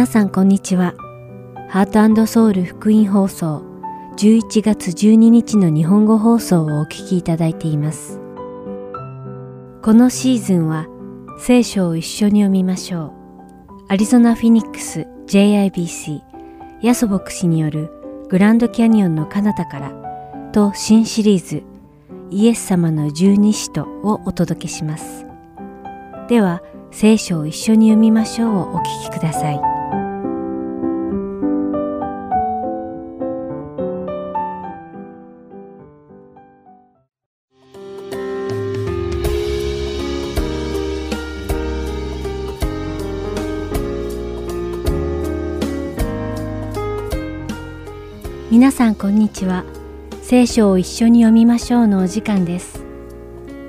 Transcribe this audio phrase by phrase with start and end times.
[0.00, 0.94] 皆さんこんにちは。
[1.68, 3.62] ハートソウル福音放送
[4.16, 8.18] 11月12日の日本語放送をお聞きいただいています。
[9.82, 10.86] このシーズンは
[11.38, 13.12] 聖書を一緒に読みましょう。
[13.88, 16.22] アリゾナ・フィニックス JIBC
[16.80, 17.90] ヤソ牧師による
[18.30, 21.62] グランドキャニオンの彼方からと新シリーズ
[22.30, 25.26] イエス様の十二使徒をお届けします。
[26.30, 29.79] では、聖書を一緒に読みましょうをお聞きください。
[48.60, 49.64] 皆さんこんにちは。
[50.20, 52.84] 聖書を一緒に読みましょうのお時間です。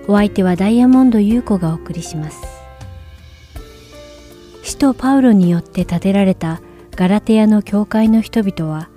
[0.05, 2.41] お相手はダイヤモンド優子がお送りします。
[4.63, 6.59] 使徒パウロによって建てられた
[6.97, 8.89] ガラテヤの教会の人々は、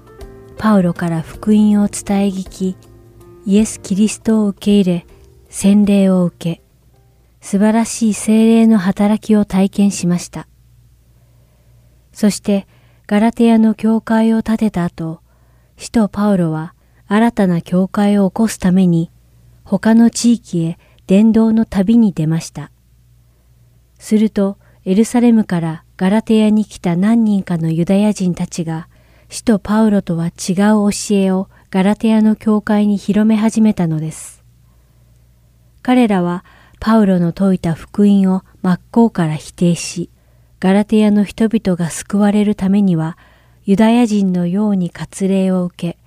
[0.58, 2.76] パウロから福音を伝え聞き、
[3.46, 5.06] イエス・キリストを受け入れ、
[5.48, 6.62] 洗礼を受け、
[7.40, 10.48] 素晴らしい精霊の働きを体験しました。
[12.12, 12.66] そして、
[13.06, 15.20] ガラテヤの教会を建てた後、
[15.76, 16.74] 使徒パウロは
[17.06, 19.10] 新たな教会を起こすために
[19.64, 22.70] 他の地域へ伝道の旅に出ました。
[23.98, 28.88] するとエルサレムからガラテヤに来た何人かのユダヤ人たちが
[29.28, 30.34] 使徒パウロとは違う
[30.90, 34.44] 教えをガラテヤの教会に広め始めたのです。
[35.82, 36.44] 彼らは
[36.80, 40.10] パウロの説いた福音を真っ向から否定し、
[40.60, 43.18] ガラテヤの人々が救われるためには
[43.66, 45.98] ユダヤ人のように割礼を受け、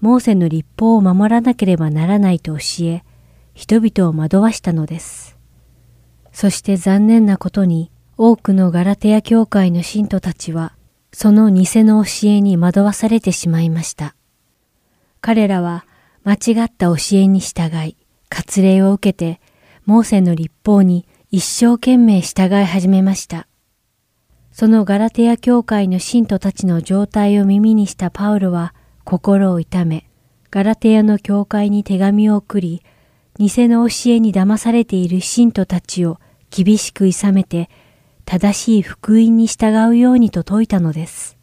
[0.00, 3.02] モーセの立法を守らなければならないと教え、
[3.54, 5.38] 人々を惑わしたのです。
[6.32, 10.74] そして残念なことに、多くのガラテヤ教会の信徒たちは、
[11.12, 14.14] その偽の教えに惑わされてしまいました。
[15.20, 15.84] 彼らは
[16.24, 17.96] 間違った教えに従い、
[18.28, 19.40] 割礼を受けて、
[19.86, 23.47] モーセの立法に一生懸命従い始めました。
[24.58, 28.74] そのガラテヤ教会の信徒たちの状態を耳にしたパウロは
[29.04, 30.10] 心を痛め、
[30.50, 32.82] ガラテヤの教会に手紙を送り、
[33.38, 36.18] 偽の教えに騙されている信徒たちを
[36.50, 37.70] 厳しく諌めて、
[38.24, 41.38] 正しい福音に従うようにと説いたのです。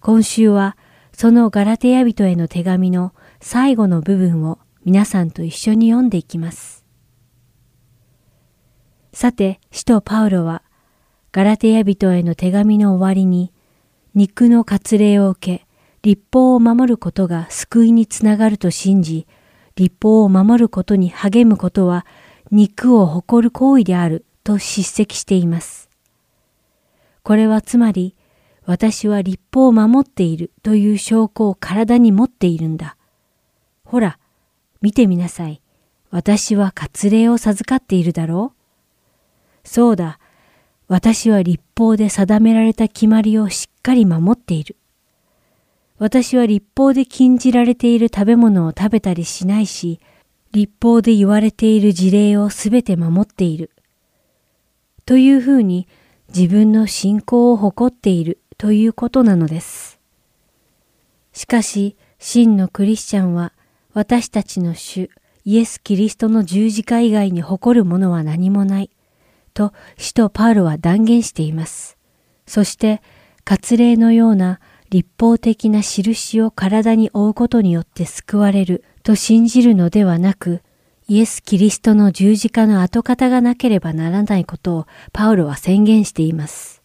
[0.00, 0.76] 今週は、
[1.12, 6.84] そのガラテヤ人への手紙の最後の部分を皆さんと一緒に読んでいきます。
[9.12, 10.64] さて、使徒パウロは、
[11.32, 13.52] ガラテヤ人への手紙の終わりに、
[14.14, 15.66] 肉の割礼を受け、
[16.02, 19.26] 立法を守ることが救いにつながると信じ、
[19.76, 22.04] 立法を守ることに励むことは
[22.50, 25.88] 肉を誇る行為であると叱責しています。
[27.22, 28.14] これはつまり、
[28.64, 32.96] 私は立法を守っているという証拠を体に持っているんだ。
[33.84, 34.18] ほら、
[34.80, 35.60] 見てみなさい。
[36.10, 40.19] 私は割礼を授かっているだろうそうだ、
[40.90, 44.74] 私は立法で定められた決まりをしっかり守っている。
[45.98, 50.00] 私は立法で禁じられている食べ物を食べたりしないし、
[50.50, 53.70] 立法で言われている事例をすべて守っている。
[55.06, 55.86] というふうに
[56.34, 60.00] 自分の信仰を誇っているということなのです。
[61.32, 63.52] しかし、真のクリスチャンは
[63.92, 65.08] 私たちの主
[65.44, 68.90] イエス・キリストの十字架以外に誇るものは何もない。
[69.50, 71.96] と使徒パウロは断言しています。
[72.46, 73.02] そして、
[73.44, 80.62] 割礼のような立法的な印を体に負うことによって救われると信じるのではなく、
[81.08, 86.82] イエス・キリストの十字架の跡形がなければならないことをパウロは宣言しています。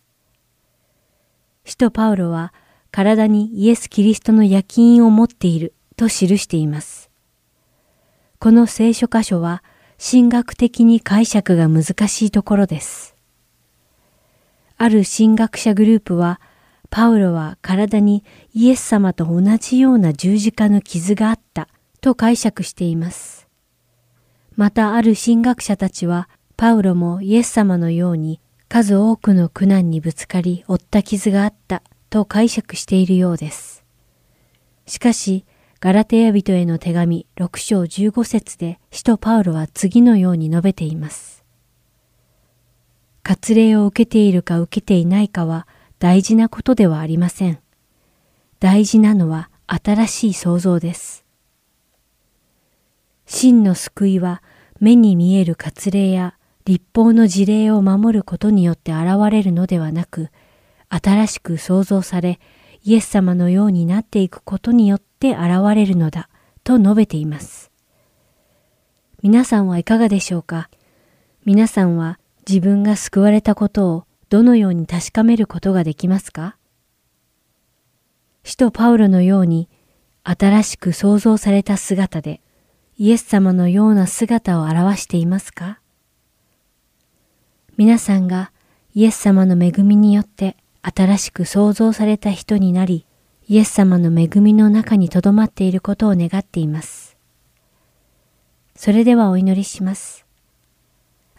[1.63, 2.53] 使徒パウロは
[2.91, 7.09] 体にイエス・キリストの焼き印を持っていると記しています。
[8.39, 9.63] この聖書箇所は
[9.97, 13.15] 神学的に解釈が難しいところです。
[14.77, 16.41] ある神学者グループは、
[16.89, 21.69] パウロは体にイエス様と同じような十字架の傷があった
[22.01, 23.47] と解釈しています。
[24.55, 28.39] またある神学者たちは、パウロもイエス様のように
[28.69, 33.83] 数多くの苦難にぶつかり負った傷があったと解釈しているようです。
[34.85, 35.45] しかし、
[35.85, 41.45] ガラテヤ人への手紙6章15節で使徒パウロは次のように述べています。
[43.21, 45.67] 割礼を受けているか受けていないかは
[45.99, 47.59] 大事なことではありません。
[48.59, 51.23] 大事なのは新しい創造です。
[53.27, 54.41] 真の救いは
[54.79, 56.33] 目に見える割礼や
[56.65, 60.29] 立法の事例を守ることによって現れるのではなく、
[60.89, 62.39] 新しく創造され、
[62.87, 65.43] イエス様のようになっていくことによって現
[65.73, 66.29] れるのだ
[66.63, 67.71] と述べています。
[69.23, 70.69] 皆さんはいかがでしょうか？
[71.45, 76.57] 皆さんは自分が救われたことをどのように確かめることができますか？
[78.43, 79.67] 使徒パウロのように
[80.23, 82.39] 新しく創造された姿で
[82.97, 85.79] イエス様のような姿を表していますか？
[87.77, 88.51] 皆さんが
[88.93, 90.55] イエス様の恵みによって
[90.87, 93.07] 新しく創造された人になり、
[93.47, 97.17] イエス様の恵みの中に留まっていることを願っています。
[98.75, 100.27] それではお祈りします。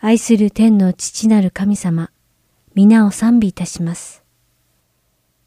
[0.01, 2.11] 愛する天の父なる神様、
[2.75, 4.25] 皆を賛美いたします。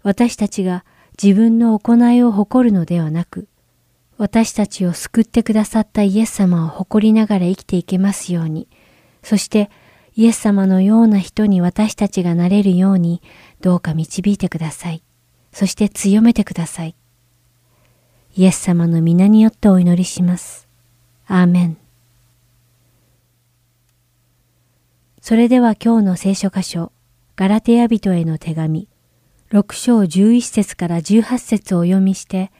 [0.01, 0.85] 私たちが
[1.21, 3.49] 自分の行いを誇るのではなく、
[4.17, 8.69] 私たちを救ってくださったイエス様を誇りながら生きていけますように、
[9.23, 9.69] そして
[10.15, 13.21] イエス様のような人に私たちがなれるように、
[13.61, 15.03] どうか導いてください。
[15.51, 16.95] そして強めてください。
[18.35, 20.67] イエス様の皆によってお祈りします。
[21.27, 21.77] アーメン。
[25.21, 26.91] それでは今日の聖書箇所、
[27.35, 28.87] ガラテヤ人への手紙、
[29.51, 32.51] 6章11節から18節をお読みして、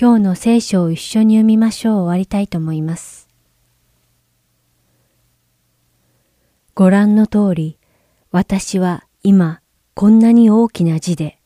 [0.00, 3.23] 今日の聖書を一緒に読みましょう終わりたいと思います。
[6.76, 7.78] ご覧の通り、
[8.32, 9.60] 私は今
[9.94, 11.38] こんなに大きな字で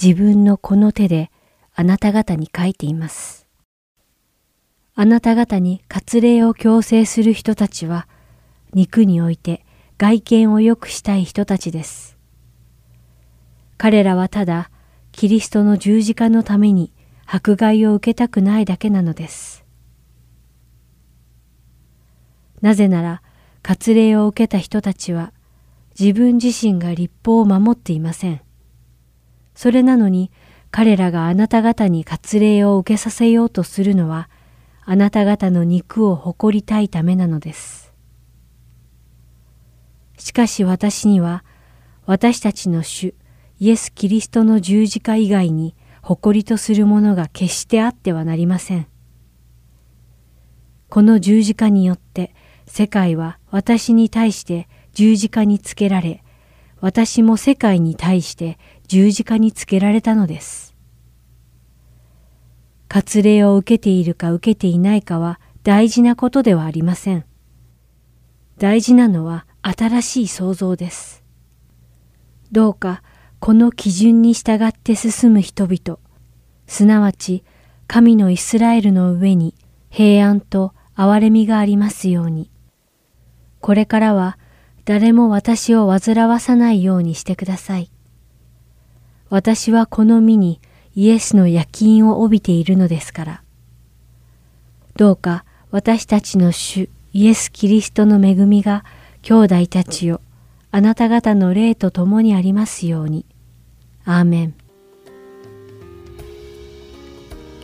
[0.00, 1.32] 自分のこの手で
[1.74, 3.48] あなた方に書いています。
[4.94, 8.06] あなた方に割礼を強制する人たちは
[8.72, 9.66] 肉において
[9.98, 12.16] 外見を良くしたい人たちです。
[13.76, 14.70] 彼らはただ
[15.10, 16.92] キリストの十字架のために
[17.26, 19.64] 迫害を受けたくないだけなのです。
[22.60, 23.22] なぜなら
[23.62, 25.32] 割礼を受けた人たちは
[25.98, 28.40] 自分自身が立法を守っていません。
[29.54, 30.30] それなのに
[30.70, 34.30] 彼らがあなた方に割礼を受けさせようとするのは
[34.84, 37.92] あなた方の肉を誇りたいためなのです。
[40.16, 41.44] しかし私には
[42.06, 43.14] 私たちの主
[43.58, 48.86] イエス・キリストの十字架以外に誇りとするものが決してあってはなりません。
[50.88, 52.34] この十字架によって
[52.66, 56.22] 世界は私に対して十字架につけられ、
[56.80, 58.58] 私も世界に対して
[58.88, 60.74] 十字架につけられたのです。
[62.88, 67.24] 割礼を受けているか受けていないかは大事なことではありません。
[68.58, 71.22] 大事なのは新しい創造です。
[72.52, 73.02] どうか
[73.38, 75.98] この基準に従って進む人々、
[76.66, 77.44] すなわち
[77.86, 79.54] 神のイスラエルの上に
[79.88, 82.49] 平安と憐れみがありますように。
[83.60, 84.38] これからは
[84.84, 87.90] 誰も私を煩わさないようにしてください。
[89.28, 90.60] 私はこの身に
[90.94, 93.42] イエスの夜勤を帯びているのですから。
[94.96, 98.84] どうか私たちの主イエス・キリストの恵みが
[99.22, 100.20] 兄弟たちを
[100.72, 103.24] あなた方の霊と共にありますように。
[104.04, 104.54] アーメン。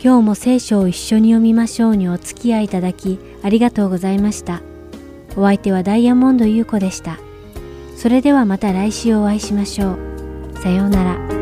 [0.01, 4.61] 今日も聖書を一緒に読みましょうにお付き合いいただきありがとうございました。
[5.35, 7.19] お相手はダイヤモンド優子でした。
[7.95, 9.97] それではまた来週お会いしましょう。
[10.61, 11.36] さようなら。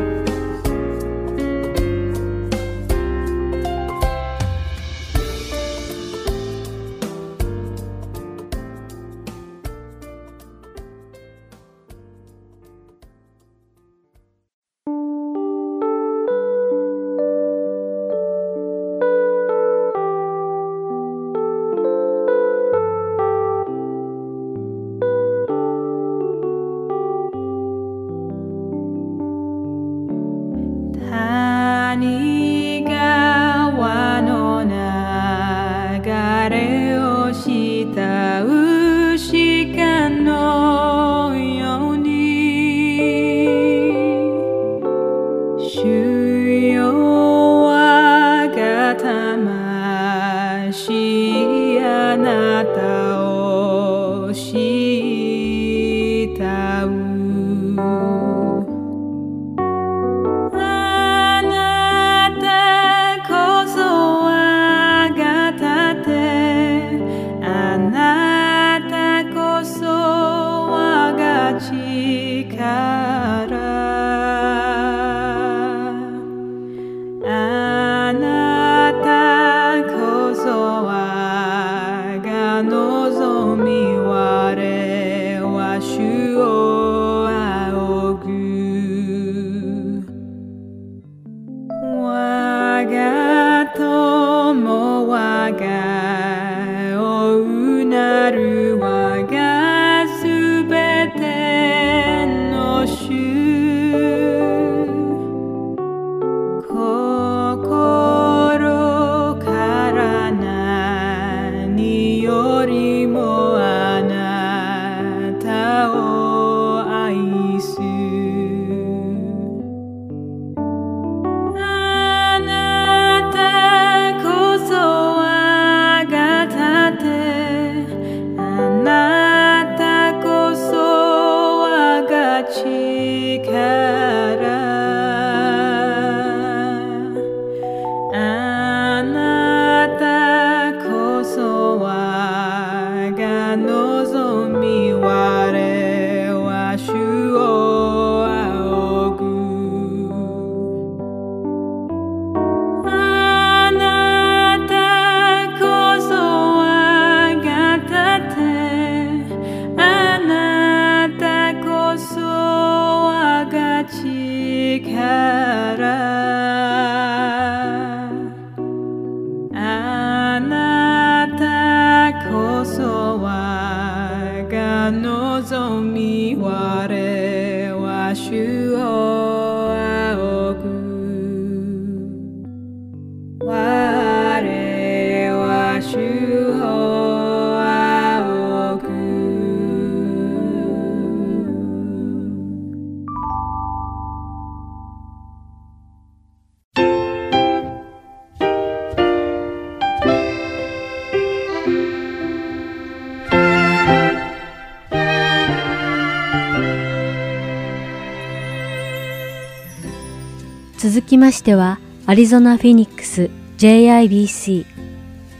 [211.46, 214.66] しては、アリゾナ・フィニックス JIBC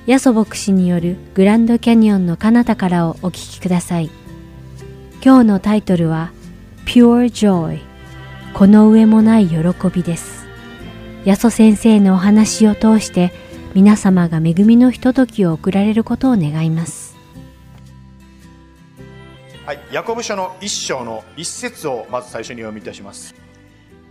[0.07, 4.09] ヤソ牧師によるグランドキャニオンの彼方からをお聞きください。
[5.21, 6.31] 今日のタイトルは
[6.85, 7.81] Pure Joy
[8.55, 9.57] この上もない喜
[9.93, 10.47] びです。
[11.25, 13.33] ヤソ先生のお話を通して
[13.75, 17.17] 皆様が恵みのひとときを送られることを願います。
[19.65, 23.35] はい、ヤコブ書の一章の一節をまず最初に読みいたします。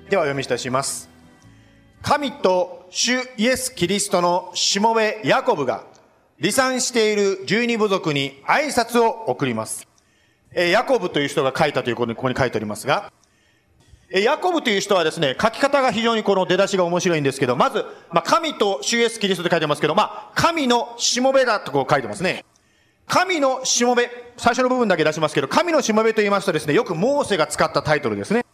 [0.09, 1.14] では読みいたします。
[2.05, 5.85] 神と主イエス・キリストのしもべヤコブが
[6.39, 9.87] 離散している十二部族に挨拶を送ります。
[10.53, 13.11] えヤコブという人が書いたということにここに書いてありますが、
[14.11, 22.45] えヤコブという人はですね、書き方が非常にこの出だしが面白いんですけど、まず、まあ、神と主イエス・キリストって書いてますけど、まあ、神のしもべだとこう書いてますね。
[23.07, 28.45] 神のしもべ、最初の部分だけ出しますけど、神のしもべと言いますとですね、よくモーセが使ったタイトルですね。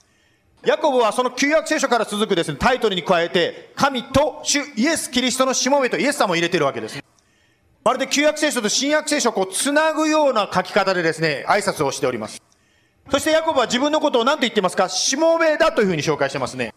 [0.63, 7.03] ヤコブはその旧約聖書から続くですね、タイトルに加えて、神と主イエス・キリストのしもべとイエス様を入れてるわけです。
[7.84, 12.39] まるで旧約聖書と新約聖書をこう、つなぐような書き方でですね、挨拶をしております。
[13.10, 14.88] そしてヤコブは自分のことを何と言ってますか？
[14.88, 16.75] しもべだというふうに紹介してますね。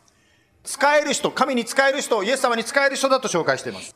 [0.64, 3.94] 使える人、神に使える人、イエス様に使える人だと紹介しています。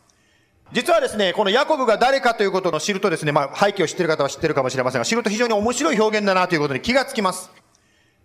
[0.71, 7.51] 実はですね、このヤコブが誰かということを知るとですね、まあ背景を知っている方は知っているかもしれませんが、知ると非常に面白い表現だなということに気がつきます。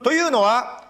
[0.04, 0.84] というのは、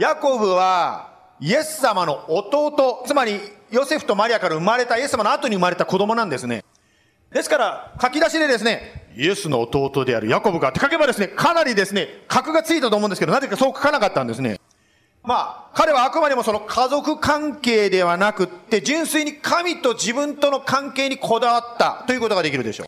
[0.00, 3.38] ヤコブはイエス様の弟、つまり
[3.70, 6.64] ヨセフとマリアから生まれたイエス様の後に生まれた子供なんですね。
[7.30, 14.58] ですから、書き出しでですね、イエスの弟であるヤコブがって書けばですね、かなりですね、格がついたと思うんですけど、なぜかそう書かなかったんですね。
[15.22, 22.86] まあ、彼はあくまでもその家族関係ではなくって、純粋に神と自分との関係にこだわったということができるでしょう。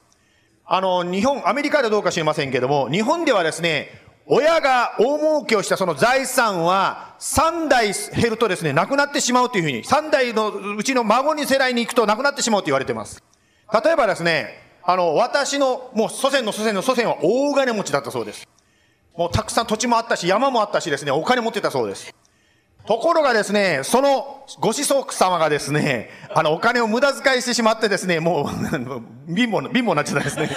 [0.64, 13.22] あの、日本、アメリカではどうか知りませんけども、日本ではですね、親が大儲けをしたその財産は3代減るとですね、なくなってしまうというふうに、3代のうちの孫に世代に行くとなくなってしまうと言われています。
[13.84, 18.48] 例えばですね、あの、私のもう祖先の祖先の祖先は大金持ちだったそうです。
[19.16, 22.14] もうたくさん土地もあったし、山もあったしですね、お金持ってたそうです。
[22.86, 28.46] ところがですね、そのご子息様がですね、あの、お金を無駄遣いしてしまってですね、もう、
[29.32, 30.50] 貧乏な、貧乏になっちゃったですね。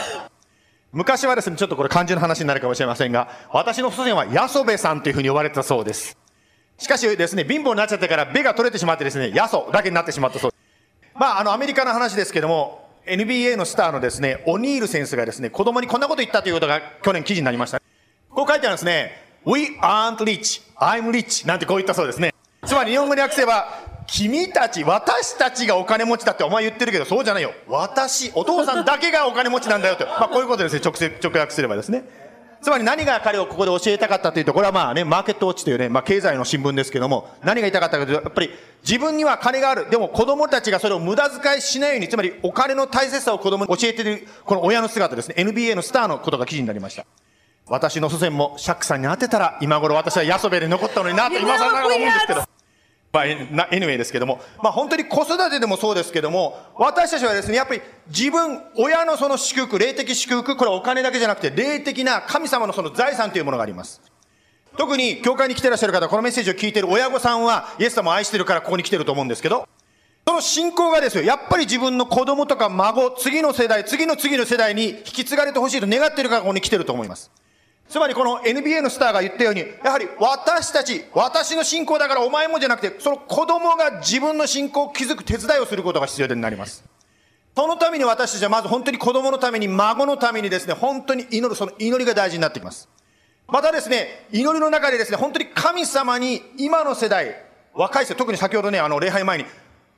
[0.96, 6.18] 昔はですね、ちょっとこれ漢字の話になるかもしれませんが、私の祖先はヤソベさんというふうに呼ばれてたそうです。
[6.78, 10.64] しかしですね、貧乏になっちゃってから、ベが取れてしまってですね、ヤソだけになってしまったそうです。
[11.20, 17.82] まあ、あの、アメリカの話ですけども、NBA のスターのですね、オニール選手がですね、子供にこんなこと言ったということが去年記事になりました。
[18.30, 19.22] こう書いてあるんですね。
[19.46, 22.34] We aren't rich, I'm rich なんてこう言ったそうですね。
[22.66, 27.54] つまり日本語に訳せば、君たち、私たちがお金持ちだってお前言ってるけど、そうじゃないよ。
[27.68, 30.06] 私、お父さんだけがお金持ちなんだよと。
[30.20, 32.04] まあこういうことですね、直接、直訳すればですね。
[32.62, 38.50] つまり何が彼をここで教えたかったというと、これはまあね、マーケットウォッチというね、まあ経済の新聞ですけども、何が言いたかったかというと、やっぱり
[38.82, 39.90] 自分には金がある。
[39.90, 47.06] でも子供たちがそれを無駄遣いしないように、つまりお金の大切さを子供に教えている、この親の姿ですね、NBA のスターのことが記事になりました。
[47.68, 52.55] 私の祖先もシャックさんに当てたら、今頃私はヤソベで残ったのになと今更ながら思うんですけど。
[53.52, 64.02] まあ、anyway ですけども、まあ本当に子育てでもそうですけども、私たちはですね、やっぱり自分、親のその祝福、霊的祝福、これはお金だけじゃなくて、霊的な神様のその財産というものがあります。
[64.78, 69.68] 特に、教会に来てらっしゃる方、このメッセージを聞いてる親御さんは、イエス様を愛してるからここに来てると思うんですけど、
[70.28, 77.32] その信仰がですよ、やっぱり自分の子供とか孫、次の世代、次の次の世代に引き継がれてほしいと願ってるからここに来てると思います。
[77.90, 86.84] つまりこの NBA のスターが言ったように、やはり私たち、私の信仰だからお前もじゃなくて、その子供が自分の信仰を築く手伝いをすることが必要になります。
[87.56, 92.90] そのために私たちはまず本当に子供のために、孫のためにですね、本当に祈る、その祈りが大事になってきます。
[93.48, 99.46] またですね、祈りの中でですね、本当に神様に今の世代、若い世代、特に先ほどね、あの、礼拝前に、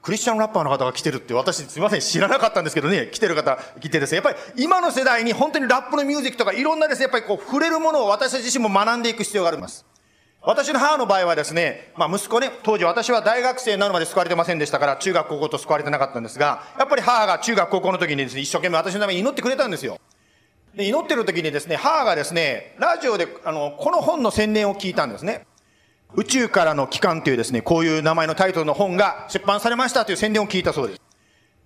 [0.02, 9.86] クリスチャンラッパーの方が来てるって私すみません知らなかったんですけどね来てる方来てですねやっぱり今の世代に本当にラップのミュージックとかいろんなですねやっぱりこう触れるものを私自身も学んでいく必要があります
[10.48, 20.00] 私の母の場合はですね、まあ息子ね、当時私は大学生になるまで救われてませんでしたから、中学高校と救われてなかったんですが、やっぱり母が中学高校の時にですね、一生懸命私のために祈ってくれたんですよ。
[20.76, 25.47] で、祈ってる時にですね、母がですね、ラジオで、あの、この本の宣伝を聞いたんですね。
[26.16, 31.02] 宇宙からの帰還というですね、こういう名前のタイトルの本が出版されましたという宣伝を聞いたそうです。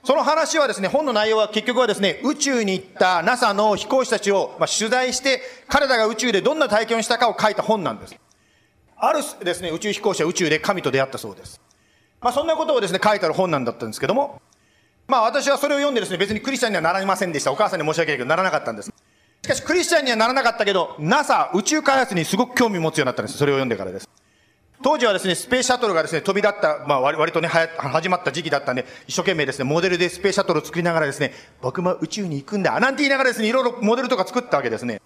[0.04, 8.16] その話はですね、本の内容は結局はですね、宇宙に行った NASA の飛行士たちを、ま、取材して、彼らが宇宙でどんな体験をしたかを書いた本なんです。
[8.98, 11.62] あるですね、宇宙飛行士は宇宙で神と出会ったそうです。
[12.20, 14.42] まあ、そんなことをですね、書いてある本なんだったんですけども、
[15.08, 17.52] まあ私はそれを読んでですね、別にクリスチャンにはなりませんでした。
[17.52, 18.94] お母さんに申し訳ないけど、ならなかったんです。
[19.44, 23.38] しかしクリスチャンにはならなかったけど、NASA 宇宙開発にすごく興味を持つようになったんです。
[23.38, 24.10] それを読んでからです。
[24.82, 35.02] 当時はですね、スペースシャトルがですね、飛び立った、まあ割とね、始まった時期だったんで、一生懸命ですね、モデルでスペースシャトルを作りながらですね、僕も宇宙に行くんだ、なんて言いながらですね、いろいろモデルとか作ったわけですね。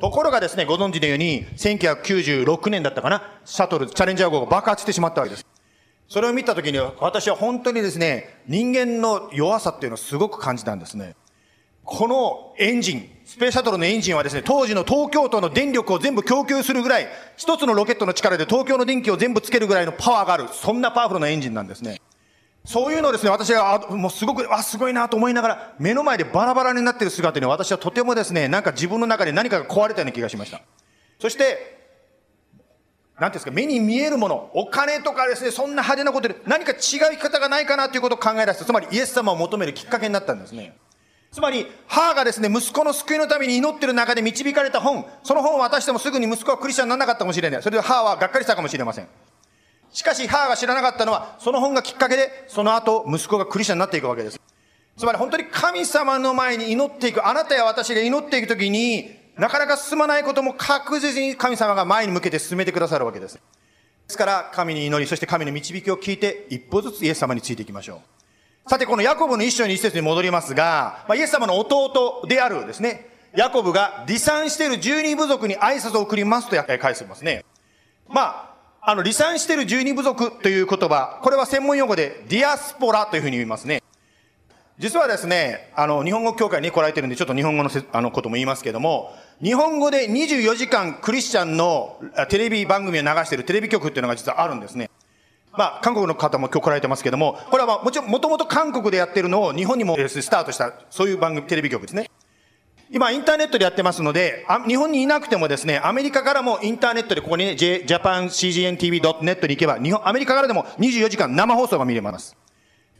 [0.00, 5.46] ところがですね、ご存知のように、1996年だったかな、シャトル、チャレンジャー号が爆発してしまったわけです。
[6.08, 11.14] それを見たときに私は本当にですね、人間の弱さっていうのをすごく感じたんですね。
[11.84, 22.00] このエンジン、スペースシャトルのエンジンはですね、当時の東京都の電力を全部供給するぐらい、一つのロケットの力で東京の電気を全部つけるぐらいのパワーがある、そんなパワフルなエンジンなんですね。
[22.64, 30.60] そういうのをですね、私が、もうすごく、あ、すごいなと思いながら、目の前でバラバラになっている姿に私はとてもですね、なんか自分の中で何かが壊れたような気がしました。
[31.18, 31.82] そして、
[33.18, 38.64] なんていうんですか、目に見えるもの、お金とかですね、そんな派手なことで何か違う生き方がないかなということを考え出した。
[38.64, 40.76] つまりイエス様を求めるきっかけになったんですね。
[41.32, 47.62] つまり、母がですね、息子の救いのために祈ってる中で導かれた本、その本を渡してもすぐに息子はクリスチャンにならなかったかもしれない。
[47.62, 49.08] それで母はがっかりしたかもしれません。
[49.90, 54.38] しかし、母が知らなかったのは、その本がきっかけで、その後、息子がクリスチャンになっていくわけです。
[54.98, 63.36] つまり、本当に神様の前に祈っていく、あなたや私が祈っていくときに、なかなか進まないことも確実に神様が前に向けて進めてくださるわけです。
[63.36, 63.40] で
[64.06, 68.21] すから神に祈り、そして神の導きを聞いて一歩ずつイエス様についていきましょう。
[68.66, 77.44] さて、このヤコブの一章に一節に戻りますが、まあ、イエス様の弟であるですね、ヤコブが離散している十二部族に挨拶を送りますと返してますね。
[78.08, 83.82] まあ、あの、離散している十二部族という言葉、これは専門用語でディアスポラというふうに言いますね。
[84.78, 94.88] 実はですね、あの、日本語協会に来られてるんで、ちょっと日本語のあのことも言いますけども、日本語で24時間クリスチャンのテレビ番組を流しているテレビ局っていうのが実はあるんですね。
[95.52, 102.10] まあ、韓国の方も今日来られてますけども、これはまあ、もちろん、もともと韓国でやってるのを日本にもスタートした、そういう番組、テレビ局ですね。
[102.90, 112.36] 今、インターネットでやってますので、日本にいなくてもですね、アメリカからもインターネットでここにね、japancgntv.net に行けば、日本、アメリカからでも24時間生放送が見れます。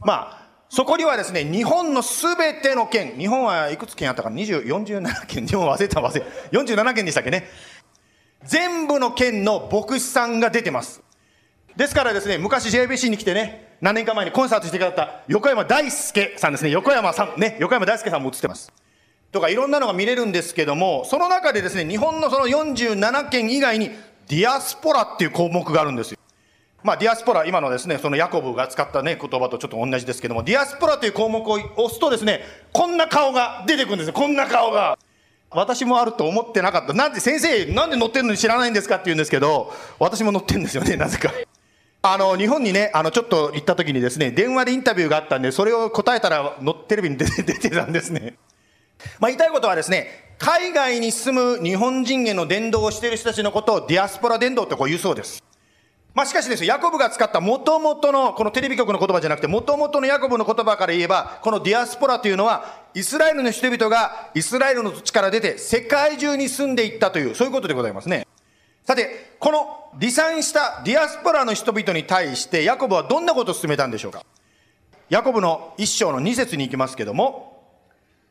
[0.00, 7.48] まあ、そこにはですね、日本のすべての県、日本はいくつ県あったか、20、47県、日本忘れた忘れ、47県でしたっけね？
[8.44, 11.02] 全部の県の牧師さんが出てます。
[11.76, 18.72] ですからですね、昔 JBC に来てね、何年か前にコンサートしてくださった横山大輔さんですね、横山さん、ね、横山大輔さんも映ってます。
[19.32, 23.90] とかいろんなのが見れるんですけども、その中でですね、日本のその47県以外に
[24.28, 26.18] ディアスポラっていう項目があるんですよ。
[26.82, 34.12] まあ、ディアスポラ、今のですね、そのヤコブが使ったね、言葉とちょっと同じですけども、ディアスポラという項目を押すとですね、こんな顔が出てくるんですよ。
[34.12, 34.98] こんな顔が。
[35.50, 36.92] 私もあると思ってなかった。
[36.92, 41.32] なんで先生、なんで乗ってるのに知らないんですかって言うんですけど、私も乗ってるんですよね、なぜか。
[42.04, 48.34] あの、日本にね、あの、ちょっと行った時にですね、電話でインタビューがあったんで、それを答えたら、のテレビに 出てたんですね。
[49.20, 55.42] まあ、言いたいことはですね、海外に住む日本人への伝道をしている人たちのことをディアスポラ伝道ってこう言うそうです。
[56.12, 68.26] まあしかしですね、ヤコブが使った元々の、このテレビ局の言葉じゃなくて、元々のヤコブの言葉から言えば、このディアスポラというのは、イスラエルの人々がイスラエルの土地から出て世界中に住んでいったという、そういうことでございますね。
[68.84, 74.24] さて、この離散したディアスポラの人々に対して、ヤコブはどんなことを進めたんでしょうか？
[75.10, 77.62] ヤコブの一章の二節に行きますけども、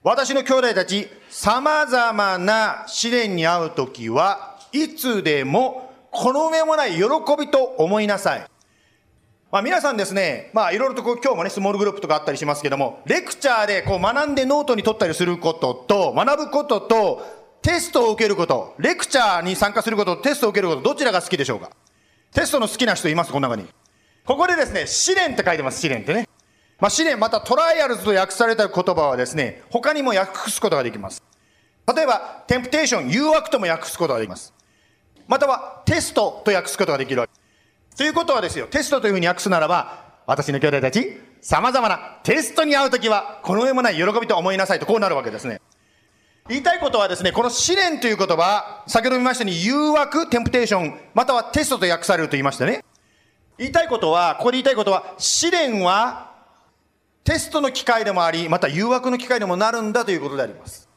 [0.04, 7.04] 私の兄弟たち、様々な試練に遭うときは、いつでもこの上もない喜
[7.40, 8.48] びと思いなさい。
[9.52, 21.70] まあ皆さんですね、まあいろいろとこう今日もね、スモールグループとかあったりしますけども、レクチャーでこう学んでノートに取ったりすることと、学ぶことと、テストを受けること、レクチャーに参加すること、テストを受けること、どちらが好きでしょうか？
[22.34, 23.32] テストの好きな人います？
[23.32, 23.68] この中に。
[24.26, 26.28] ここでですね、試練って書いてます、試練ってね。
[26.80, 31.22] まあ試練、また trials と訳された言葉はですね、他にも訳すことができます。
[31.96, 34.54] 例えば、 temptation、誘惑とも訳すことができます。
[35.28, 37.34] またはテストと訳すことができるわけ。
[37.96, 45.62] ということはですよ、テストというふうに訳すならば、私の兄弟たち、様々なテストに会うときは、この上もない喜びと思いなさいとこうなるわけですね。
[46.52, 52.84] 言いたいことはですね、この試練という言葉、先ほど見ましたように誘惑、テンプテーション、またはテストと訳されると言いましたね。
[53.58, 56.30] 言いたいことは、ここで言いたいことは、試練は
[57.24, 60.90] テストの機会でもあり、また誘惑の機会でもなるんだということであります。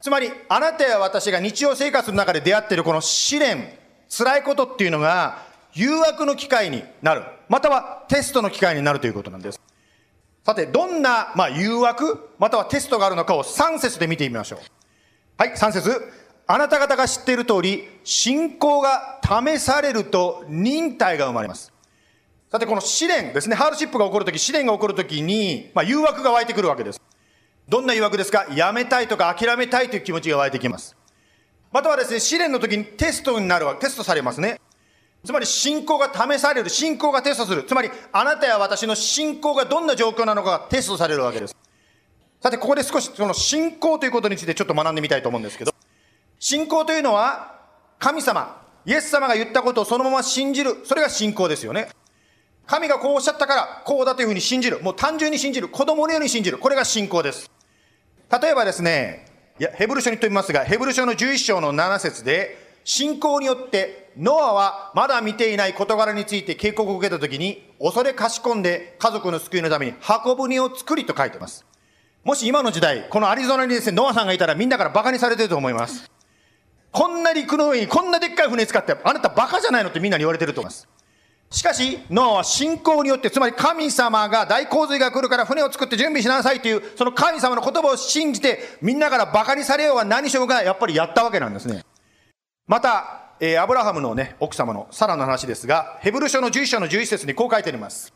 [0.00, 3.78] つまり、あなたや私が日常生活の中で出会っているこの試練、
[4.08, 5.42] 辛いことっていうのが、
[5.74, 7.22] 誘惑の機会になる。
[7.50, 9.60] またはテストの機会になるということなんです。
[10.42, 14.75] さて、どんな、まあ、誘惑、またはテストがあるのかを3節で見てみましょう。
[15.38, 16.12] はい、3節
[16.46, 21.72] あなた方が知っている通り、信仰が試されると忍耐が生まれます。
[22.50, 27.02] さて、この試練ですね、ハードシップが起こるとき、試練が起こるときに、まあ、誘惑が湧いてくるわけです。
[27.68, 28.46] どんな誘惑ですか？
[28.54, 30.96] やめたいとか諦めたいという気持ちが湧いてきます。
[31.72, 34.60] またはですね、試練の時にテストになるわけ、テストされますね。
[35.24, 37.64] つまり信仰が試される、信仰がテストする。
[37.64, 41.56] つまり、あなたや私の信仰がどんな状況なのかがテストされるわけです。
[42.46, 45.74] さて、ここで少しその信仰ということについてちょっと学んでみたいと思うんですけど、
[46.38, 47.58] 信仰というのは、
[47.98, 50.76] 神様、イエス様が言ったことをそのまま信じる。
[50.84, 51.88] それが信仰ですよね。
[52.64, 54.80] 神がこうおっしゃったから、こうだというふうに信じる。
[54.80, 55.68] もう単純に信じる。
[55.68, 56.58] 子供のように信じる。
[56.58, 57.50] これが信仰です。
[58.40, 59.26] 例えばですね、
[59.58, 71.66] いや、ヘブル書にとみますが、ヘブル書の11章の7節で、信仰によってノアはまだ見ていない事柄について警告を受けたときに、恐れかしこんで家族の救いのために箱舟を作りと書いてます。
[72.26, 76.10] もし今の時代、このアリゾナにですね、ノアさんがいたらみんなから馬鹿にされてると思います。
[76.90, 80.88] こんな陸の上にこんなでっかい船使って、あなた馬鹿じゃないのってみんなに言われてると思います。
[81.52, 91.84] しかし、ノアは信仰によって、つまり神様が大洪水が来るから船を作って準備しなさいという、その神様の言葉を信じて、みんなから馬鹿にされようが何しようが、やっぱりやったわけなんですね。
[92.66, 98.12] また、えー、アブラハムのね、奥様のサラの話ですが、ヘブル書の11章の11節にこう書いてあります。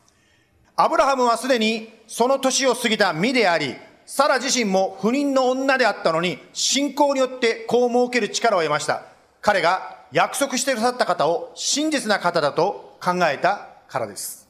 [0.75, 3.77] アブラハムはすでにその年を過ぎた身であり、
[4.13, 9.03] サラ自身も不妊の女であったのに、信仰によって子を設ける力を得ました。
[9.39, 14.49] 彼が約束してくださった方を真実な方だと考えたからです。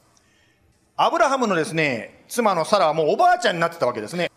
[0.96, 4.32] アブラハムのですね、妻のサラはもうおばあちゃんになってたわけですね。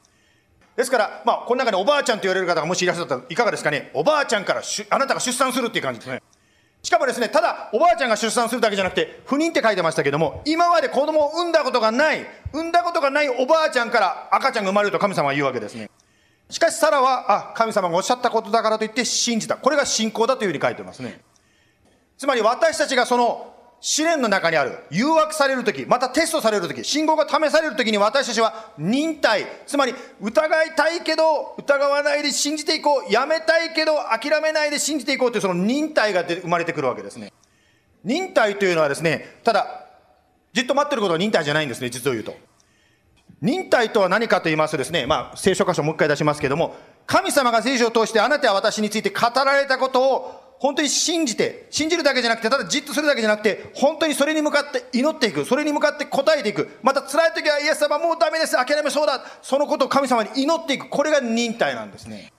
[0.76, 3.90] ですから、まあ、この中におばあちゃんと言われる方がもしいらっしゃったらいかがですかね。
[3.96, 6.22] おばあちゃんからあなたが出産するっていう感じですね。
[6.86, 15.90] しかもですね、ただおばあちゃんが出産するだけじゃなくて、不妊って書いてましたけども、今まで子供を産んだことがない、産んだことがないおばあちゃんから赤ちゃんが生まれると神様は言うわけですね。
[16.48, 19.58] しかしサラは、あ、神様がおっしゃったことだからといって信じた。
[19.58, 21.22] これが信仰だというふうに書いてますね。
[22.20, 23.55] つまり私たちがその
[23.88, 37.32] 試練の中にある、誘惑されるとき、またテストされるとき、信号が試されるときに私たちは忍耐、つまり疑いたいけど疑わないで信じていこう、やめたいけど諦めないで信じていこうというその忍耐が生まれてくるわけですね。
[38.04, 39.86] 忍耐というのはですね、ただ、
[40.52, 42.36] じっと待ってることは忍耐じゃないんですね、実を言うと。
[43.40, 62.32] 忍耐とは何かと言いますとですね、まあ、聖書箇所もう一回出しますけども、神様が聖書を通してあなたは私について語られたことを本当に信じて、信じるだけじゃなくて、ただじっとするだけじゃなくて、本当にそれに向かって祈っていく、それに向かって答えていく、また辛い時はイエス様もうダメです、諦めそうだ、そのことを神様に祈っていく、これが忍耐なんですね。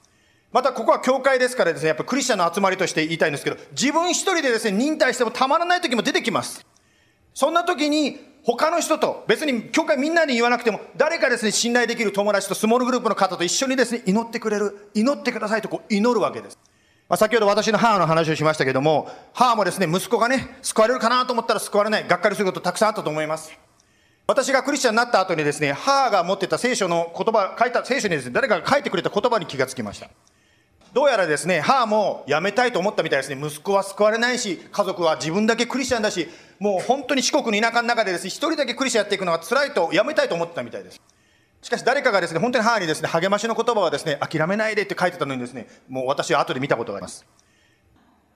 [0.53, 6.65] またここは教会ですからですね、やっぱクリスチャンの集まりとして言いたいんですけど、自分一人でですね、忍耐してもたまらない時も出てきます。
[7.35, 16.57] そんな時に、他の人と、別に教会みんなに言わなくても、誰かですね、信頼できる友達とスモールグループの方と一緒にですね、祈ってくれる、祈ってくださいとこう祈るわけです。
[17.09, 23.53] まあ、先ほど私の母の話をしましたけども、母もですね、息子がね、救われるかなと思ったら救われない、がっかりすることたくさんあったと思います。
[24.27, 30.11] 私がクリスチャンになった後にですね、母が持ってた聖書の言葉、書いた聖書にですね、誰かが書いてくれた言葉に気がつきました。
[30.95, 41.01] どうやらですね、母も辞めたいと思ったみたいですね、息子は救われないし、家族は自分だけクリスチャンだし、もう本当に四国の田舎の中でですね、一人だけクリスチャンやっていくのが辛いと辞めたいと思ってたみたいです。
[41.67, 47.27] しかし誰かがですね、本当に母にですね、励ましの言葉はですね、諦めないでって書いてたのにですね、もう私は後で見たことがあります。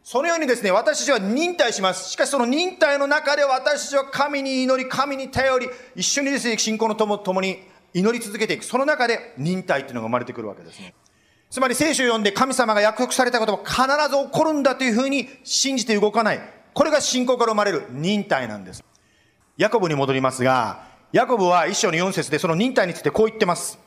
[0.03, 2.11] そのようにですね、私たちは忍耐します。
[2.11, 7.62] しかしその忍耐の中で私たちは神に祈り、神に頼り、一緒にですね、信仰のとともに
[7.95, 8.64] 祈り続けていく。
[8.64, 10.93] その中で忍耐っていうのが生まれてくるわけですね。
[11.51, 16.40] つまり聖書を読んで神様が約束されたことも必ず起こるんだというふうに信じて動かない。
[16.75, 18.83] これが信仰から生まれる忍耐なんです。
[19.57, 23.79] ヤコブに戻りますが、ヤコブは一章の四節でその忍耐についてこう言ってます。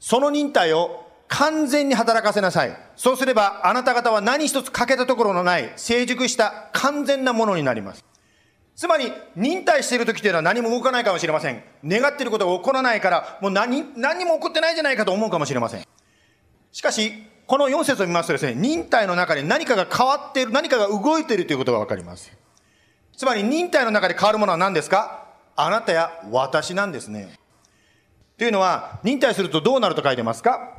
[0.00, 2.76] その忍耐を完全に働かせなさい。
[2.96, 8.04] そうすれば、あなた方は何一つ欠けたところのない、成熟した完全なものになります。
[8.76, 11.62] つまり、忍耐している時というのは何も動かないかもしれません。
[11.84, 15.84] 願っていることが起こらないから、もう何、何も起こってないじゃないかと思うかもしれません。
[16.72, 17.12] しかし、
[17.46, 22.32] この4節を見ますとですね、忍耐の中で何かが変わっている、何かが動いているということがわかります。
[23.16, 25.23] つまり、忍耐の中で変わるものは何ですか？
[25.56, 27.38] あなたや私なんですね。
[28.36, 30.72] というのは、忍耐するとどうなると書いてますか？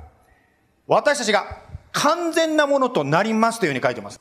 [0.88, 1.61] 私たちが
[1.93, 4.19] 完全なものとなりますというふうに書いてます。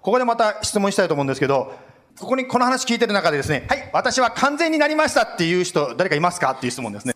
[0.00, 1.74] ここでまた質問したいと思うんですけど、
[2.20, 7.14] ここにこの話聞いてる中でですね、はい、私は完全になりましたっていう人、誰かいますかっていう質問ですね。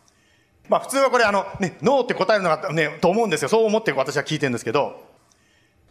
[0.69, 3.49] まあ普通はこれあの、ね、ノーって答えるのがね、と思うんですよ。
[3.49, 5.12] そう思って私は聞いてるんですけど、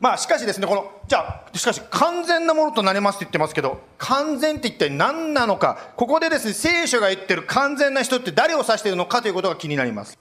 [0.02, 10.18] まあしかしですね、この、じゃあ、しかし完全なものとなりますって言ってますけど、完全って一体何なのか、ここでですね、聖書が言ってる完全な人って誰を指しているのかということが気になります。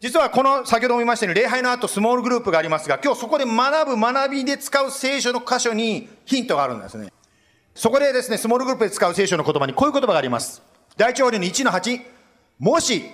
[0.00, 7.12] 実はこの、先ほども言いましたように、礼拝の後スモールグループがありますが、今日そこで学ぶ学びで使う聖書の箇所にヒントがあるんですね。
[7.72, 10.60] そこでですね、スモールグループで使う聖書の言葉にこういう言葉があります。
[10.96, 12.00] 第一法令の1の8、
[12.58, 13.04] もし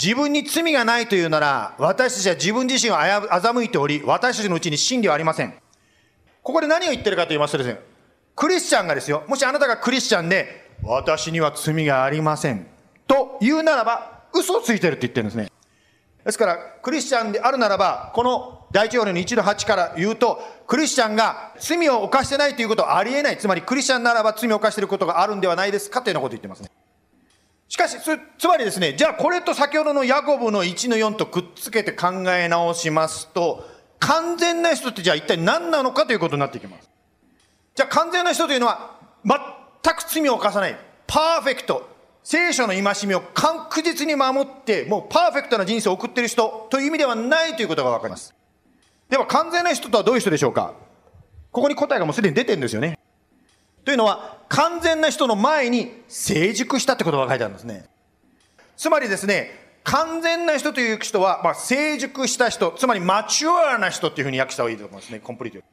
[0.00, 5.54] 自分に罪がないというなら、私たちは自分自身を欺いており、私たちのうちに真理はありません。
[6.42, 7.80] ここで何を言ってるかと言いますとですね、
[8.34, 12.66] クリスチャンがですよ、もしあなたがクリスチャンで、私には罪がありません。
[13.06, 15.50] と言うならば、嘘をついてるって言ってるんですね。
[16.26, 23.38] ですから、クリスチャンであるならば、この第一法令の1の8から言うと、クリスチャンが罪を犯してないということはありえない。
[23.38, 26.70] つまり、クリスチャンならば罪を犯していることがあるんではないですかというようなことを言ってますね。
[27.68, 27.96] しかし、
[28.38, 36.88] つまりですね、じゃあこれと先ほどのヤコブの1の4とくっつけて考え直しますと、完全な人ってじゃあ一体何なのかということになってきます。
[37.74, 40.76] じゃあ完全な人というのは、全く罪を犯さない、
[41.06, 41.88] パーフェクト、
[42.22, 48.34] 聖書の戒めを確実に守って、もうパーフェクトな人生を送っている人という意味ではないということがわかります。
[49.08, 50.74] では完全な人とはどういう人でしょうか
[51.52, 52.98] ここに答えがもうすでに出てるんですよね。
[53.86, 57.86] というのは、完全な人の前に成熟したってことが書いてあるんですね。
[58.76, 59.52] つまりですね、
[59.84, 65.64] 完全な人という人は、まあ、成熟した人、つまりマチュアな人っていうふうに訳した方がいいと思いますね、コンプリート。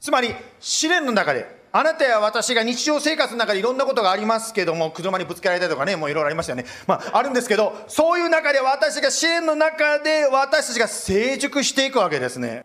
[0.00, 6.66] つまり、試練の中で、あなたや私が日常生活の中でいろんなことがありますけども、車にぶつけられたりとかね、もういろいろありましたよね。
[6.86, 12.64] まあ、あるんですけど、そういう中で私が試練の中で私たちが成熟していくわけですね。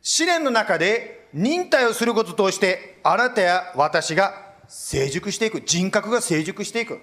[0.00, 5.60] 試練の中で忍耐をすることを通して、あなたや私が成熟していく。
[5.62, 7.00] 人格が成熟していく。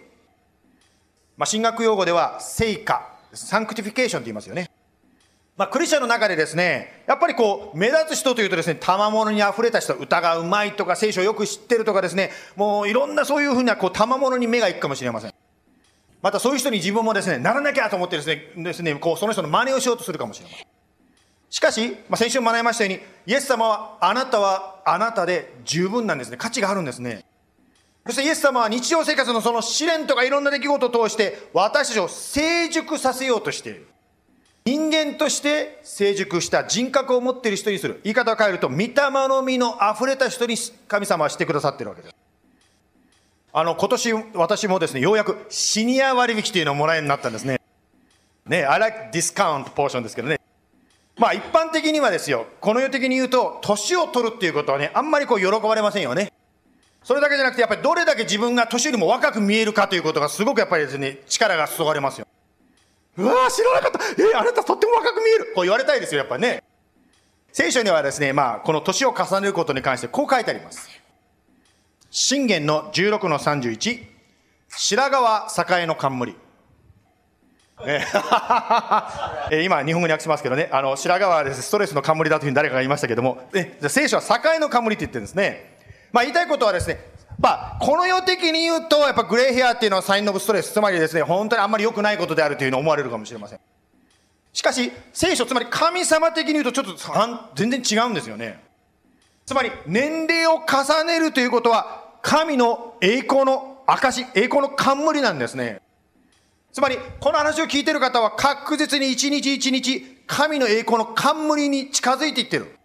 [1.37, 4.69] まあ、神学用語では、聖化、sanctification と言いますよね。
[5.55, 15.33] まあ、クリスチャンの中でですね、やっぱりこう、目立つ人というとですね、賜物に溢れた人、歌がうまいとか、聖書をよく知ってるとかですね、もういろんなそういうふうな、こう、賜物に目がいくかもしれません。
[16.21, 20.66] またそういう人に自分もですね、ならなきゃと思ってですね、ですね、こう、その人の真似をしようとするかもしれません。
[21.49, 26.37] しかし、まあ、先週も学びましたように、イエス様は、あなたはあなたで十分なんですね。
[26.37, 27.25] 価値があるんですね。
[28.05, 33.87] そしてイエス様は日常生活のその試練とかいろんな出来事を通して私たちを成熟させようとしている。
[34.65, 38.01] 人間として成熟した人格を持っている人にする。
[38.03, 40.55] 言い方を変えると、御霊の実の溢れた人に
[40.87, 42.15] 神様はしてくださっているわけです。
[43.53, 47.61] あの、今年私もですね、ようやくシニア割引というのをもらえるようになったんですね。
[48.45, 50.39] ね、I like discount ポーションですけどね。
[51.17, 56.31] まあ一般的にはですよ、この世的に言うと、年を取るっていうことはね、あんまりこう喜ばれませんよね。
[57.03, 62.27] それだけじゃなくて、やっぱりどれだけ自分が年よりも若く見えるかということがすごくやっぱりですね、力が注がれますよ。
[63.17, 66.63] うわー知らなかったえー、あなたとっても若く見えるこう言われたいですよ、やっぱりね。
[67.51, 70.89] 聖書にはですね、まあ、この年を重ねることに関してこう書いてあります。
[72.11, 74.05] 信玄の16の31、
[74.69, 75.47] 白川
[75.79, 76.35] 栄の冠。
[79.51, 85.77] え、今、日本語に訳しますけどね、あの、白川はです、ね、ストレスの冠だというふうに誰かが言いましたけども、え聖書は栄の冠って言ってるんですね。
[86.11, 86.99] まあ、言いたいことはですね、
[87.39, 93.59] まあ、この世的に言うと、やっぱグレーヘアっていうのはサインオブストレス、つまりですね、本当にあんまり良くないことであるというのを思われるかもしれません。
[94.53, 96.95] しかし、聖書、つまり神様的に言うとちょっと
[97.53, 98.63] 全然違うんですよね。
[99.45, 105.81] つまり、年齢を重ねるということは、神の栄光の証、栄光の冠なんですね。
[106.77, 112.77] つまり、この話を聞いてる方は確実に一日一日、神の栄光の冠に近づいていってる。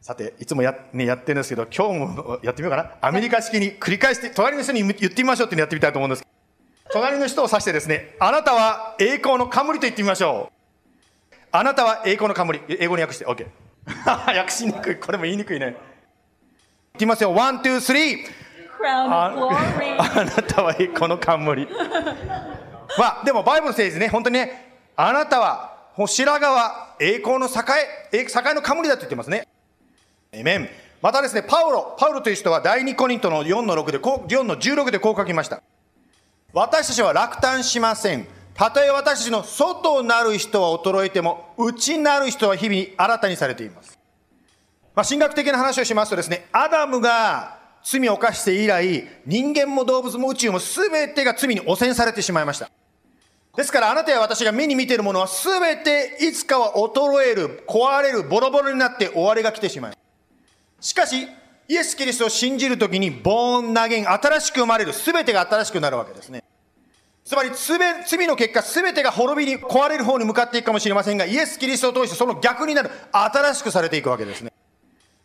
[0.00, 2.90] さて、いつもや,、ね、やってるんですけど、今日もやってみようかな。
[3.00, 6.26] アメリカ式に繰り返して、隣の人に言ってみましょうってやってみたいと思うんです。
[6.90, 11.36] 隣の人を指してですね、あなたは栄光の冠と言ってみましょう。
[11.52, 12.62] あなたは栄光の冠。
[12.68, 13.46] 英語に訳して、OK。
[14.36, 14.96] 訳しにくい。
[14.96, 15.66] これも言いにくいね。
[15.66, 15.76] 言っ
[16.98, 17.32] てみますよ。
[17.32, 18.44] one、two、three。
[18.86, 19.32] あ
[19.98, 21.68] あなたは栄光の冠。
[22.98, 25.74] まあ、でもバイブル聖図ね、本当にね、あなたは
[26.06, 29.46] 白川栄光の栄、栄栄の冠だと言ってますね。
[30.32, 30.68] エメン。
[31.00, 35.62] またですね、パウロ、パウロという人は第2コリントの4の6で、4の16でこう書きました。
[36.52, 38.26] 私たちは落胆しません。
[38.54, 43.98] たとえ私たちの外なる人は衰えても、内なる人は日々新たにされています。
[44.94, 52.70] まあ、神学的な話をしますとですね、アダムが罪を犯して以来、人間も動物も宇宙も全てが罪に汚染されてしまいました。
[53.56, 59.96] ですからあなたや私が目に見ているものは全ていつかは衰える、壊れる、ボロボロになって終わりが来てしまいま
[60.80, 60.88] す。
[60.88, 61.28] しかし、
[61.68, 66.42] イエス・キリストを信じるときに、ボーン、ナゲン、新しく生まれる、すべてが新しくなるわけですね。
[67.24, 74.52] つまり罪の結果全てが滅びに壊れる方に向かっていくかもしれませんがイエス・キリストを通してその逆になる新しくされていくわけですね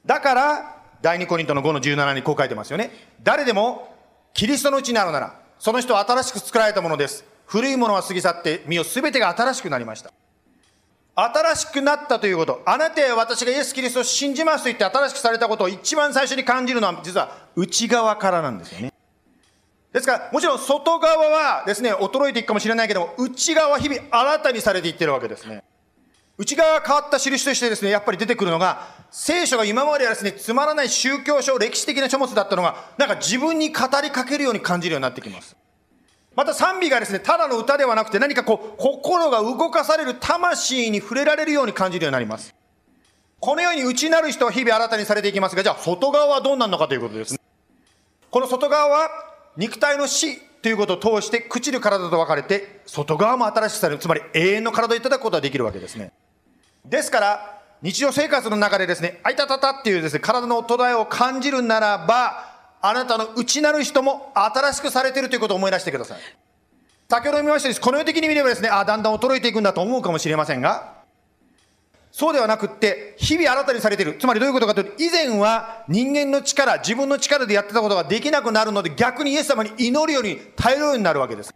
[0.05, 3.93] だから第2コリントの5の17にこう書いてますよね誰でも
[4.33, 10.13] キリストのうちにあるならその人は新しく作られたものです古いものは過ぎ去って身を全てが新しくなりました
[11.15, 18.93] 新しくなったということあなたや私がイエス・キリストを信じますと言って新しくされたことを一番最初に感じるのは実は内側からなんですよね
[19.91, 25.63] ですから、もちろん外側はですね、衰えていくかもしれないけども、内側は日々新たにされていってるわけですね。
[26.37, 35.55] 内側が変わった印としてですね、やっぱり出てくるのが、聖書が今まではですね、つまらない宗教書、歴史的な書物だったのが、なんか自分に語りかけるように感じるようになってきます。
[36.39, 42.55] また賛美がですね、ただの歌ではなくて何かこう、心が動かされる魂に触れられるように感じるようになります。
[43.41, 47.41] このように内なる人は日々新たにされていきますが、じゃあ外側はどうなるのかということですね。
[48.31, 49.09] この外側は、
[49.57, 56.13] 肉体の死ということを通して朽ちる体と分かれて外側も新しくされるつまり永遠の体をいただくことができるわけですね
[56.85, 62.48] ですから日常生活の中でですねあいたたたっていうですね体の衰えを感じるならば
[62.81, 66.19] あなたの内なる人も新しくされているということを思い出してください
[67.09, 70.99] 先ほど見ましたようにこの世的に見ればですねあだんだん衰えていくんだと思うかもしれませんが
[72.11, 74.17] そうではなくって、日々新たにされている。
[74.19, 81.53] つまりどういうことかというと、以前は人間の力、自分の力でやってたことができなくなるので、逆にイエス様に祈るように頼るようになるわけです。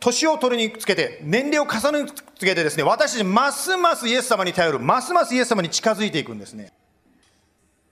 [0.00, 6.72] 年を取りにつけて、年齢を重ねにつけてですね、私たちますますイエス様に頼る、ますますイエス様に近づいていくんですね。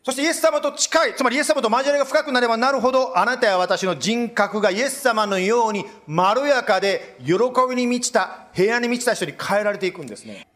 [0.05, 7.35] そしてイエス様と近い、つまりイエス様と交わりが深くなればなるほど、あなたや私の人格がイエス様のようにまろやかで喜
[7.69, 10.47] びに満ちた、平安に満ちた人に変えられていくんですね。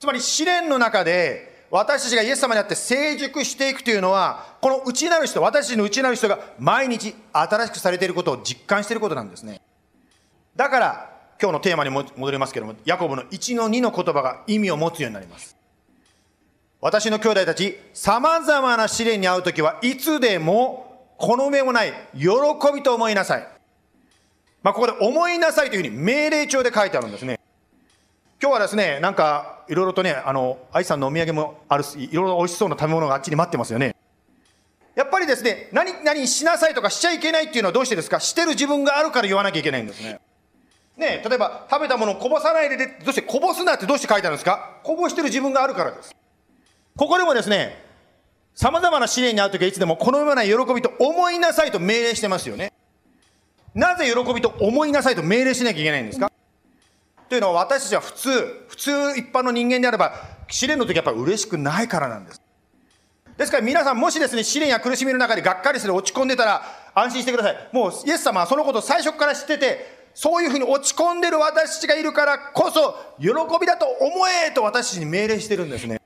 [0.00, 9.60] つまり試練の中で私たちがイエス様にあって成熟していくというのはこの内なる人私たちの内なる人が毎日新しくされていることを実感していることなんですね
[10.56, 15.56] だから今日のテーマに戻りますけどもヤコブの1の2の言葉が意味を持つようになります
[16.84, 22.26] 私の兄弟たち様々な試練に遭う時はいつでもこの上もない喜
[22.74, 23.48] びと思いなさい
[24.64, 27.38] まあ、ここで思いなさいというふうに命令帳で書いてあるんですね
[28.40, 33.94] 今日はですね、なんか、いろいろとね、あの、愛さんのお土産もあるし、いろいろ美味しそうな食べ物があっちに待ってますよね。
[34.96, 38.18] やっぱりですね、何、何しなさいとかしちゃいけないっていうのはどうしてですか？
[38.18, 40.18] してる自分があるから言わなきゃいけないんですね。
[40.96, 44.80] ね例えば、食べたものをこぼさないで、どうしてこぼすなってどうして書いてあるんですか？
[44.82, 46.12] こぼしてる自分があるからです。
[46.96, 47.82] ここでもですね、
[48.54, 52.72] 様々な試練に遭うときはいつでもこのような喜びと思いなさいと命令してますよね。
[53.74, 56.30] なぜ喜びと思いなさいと命令しなきゃいけないんですか？
[57.30, 58.30] というのは私たちは普通、
[58.68, 60.12] 普通一般の人間であれば、
[60.48, 62.42] 試練の時やっぱ嬉しくないからなんです。
[63.38, 66.62] ですから皆さんもしですね、試練や苦しみの中でがっかりする落ち込んでたら
[66.94, 67.68] 安心してください。
[67.72, 76.01] もうイエス様はそのことを最初から知ってて、そういうふうに落ち込んでる私たちがいるからこそ、喜びだと思えと私たちに命令してるんですね。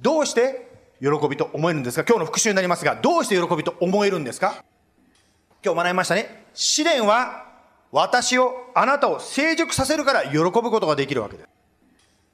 [0.00, 0.68] どうして
[1.00, 2.04] 喜びと思えるんですか？
[2.08, 4.62] 今日の復習になりますが、どうして喜びと思えるんですか？
[5.64, 6.44] 今日学びましたね。
[6.54, 7.44] 試練は
[7.92, 11.48] 私を、あなたを成熟させるから喜ぶことができるわけです。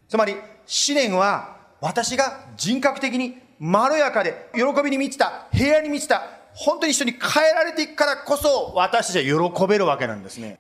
[0.09, 0.37] つまり、
[0.67, 6.23] 試練は私が人格的にまろやかで喜びに満ちた、平安に満ちた、
[6.55, 10.59] 本当に一緒に変えられていくからこそ私たちは喜べるわけなんですね。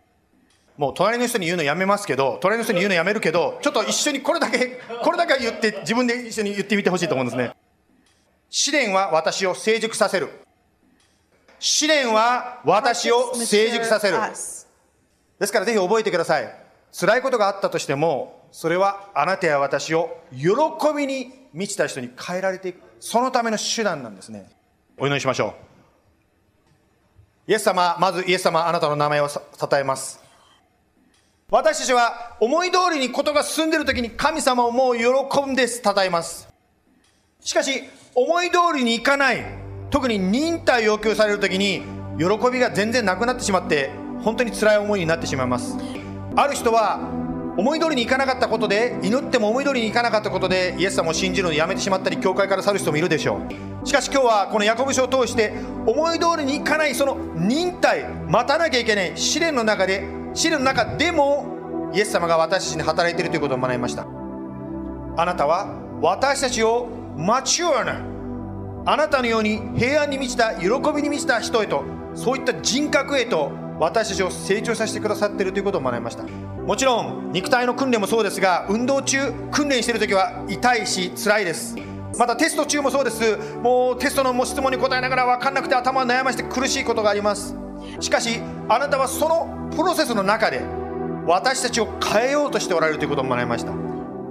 [0.77, 7.55] もう隣の人に言うのやめますけど、隣の人に言うのやめるけど、ちょっと一緒にこれだけ、これだけ言って自分で一緒に言ってみてほしいと思うんですね。
[8.49, 10.31] 試練は私を成熟させる。
[11.59, 14.17] 試練は私を成熟させる。
[15.39, 16.55] ですからぜひ覚えてください。
[16.93, 20.49] 辛いことがあったとしても、それはあなたや私を喜
[20.97, 22.81] びに満ちた人に変えられていく。
[23.01, 24.51] そのための手段なんですね。
[24.99, 25.55] お祈りしましょ
[27.49, 27.51] う。
[27.51, 29.43] イエス様、まずイエス様、あなたの名前を称
[29.75, 30.22] えます。
[31.53, 36.49] 私たちは思い通りにことが進んでいる時に神様をもう喜んで称えます。
[37.41, 37.83] しかし、
[38.15, 39.45] 思い通りにいかない、
[39.91, 41.83] 特に忍耐要求される時に、
[42.19, 43.91] 喜びが全然なくなってしまって、
[44.23, 45.77] 本当に辛い思いになってしまいます
[46.37, 47.01] ある人は
[47.59, 53.43] 思い通りにいかなかったことで祈っても思い通りにいかなかったことでイエス様を信じるのをやめてしまったり教会から去る人もいるでしょ
[53.83, 55.53] うしかし今日はこのヤコブ書を通して
[55.87, 64.07] 思い通りにいかないその忍耐待たなきゃいけない試練の中で試練の中でもイエス様が私たちに働いているということを学びました。
[65.17, 68.01] あなたは私たちをマチュアな
[68.85, 76.25] あなたのように平安に満ちた喜びに満ちた人へとそういった人格へと私たちを成長させてくださっているということを学びました。
[76.25, 81.77] もちろん肉体の訓練もそうですが運動中訓練している時は痛いし辛いです。
[82.19, 83.39] またテスト中もそうです。
[83.63, 87.55] もうテストの質問に答えながら分かんなくて頭を悩まして苦しいことがあります。
[88.01, 90.61] しかしあなたはそのプロセスの中で
[91.27, 93.73] 私たちを変えようとしておられるということを学びました。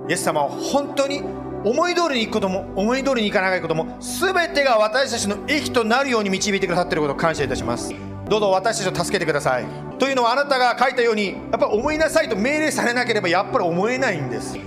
[0.10, 1.22] イエス様は本当に
[1.64, 7.94] 思い通りにいくことも思い通りにいかないことも全てが私たちの益となるように導いてくださっていることを感謝いたします。
[8.28, 9.66] どうぞ私たちを助けてください。
[10.00, 14.58] というのはあなたが書いたようにやっぱり思いなさいと命令されなければやっぱり思えないんです。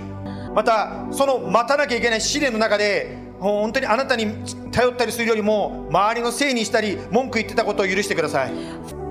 [0.53, 4.27] またその待たなきゃいけない試練の中で本当にあなたに
[4.71, 8.53] 頼ったりするよりも周りのせいにしたり文句言ってたことを許してください。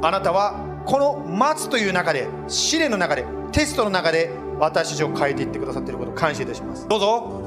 [0.02, 6.86] あなたはこの待つという中で試練の中でテストの中で私たちを変えていってくださっていることを感謝いたします。
[6.88, 7.40] どうぞ。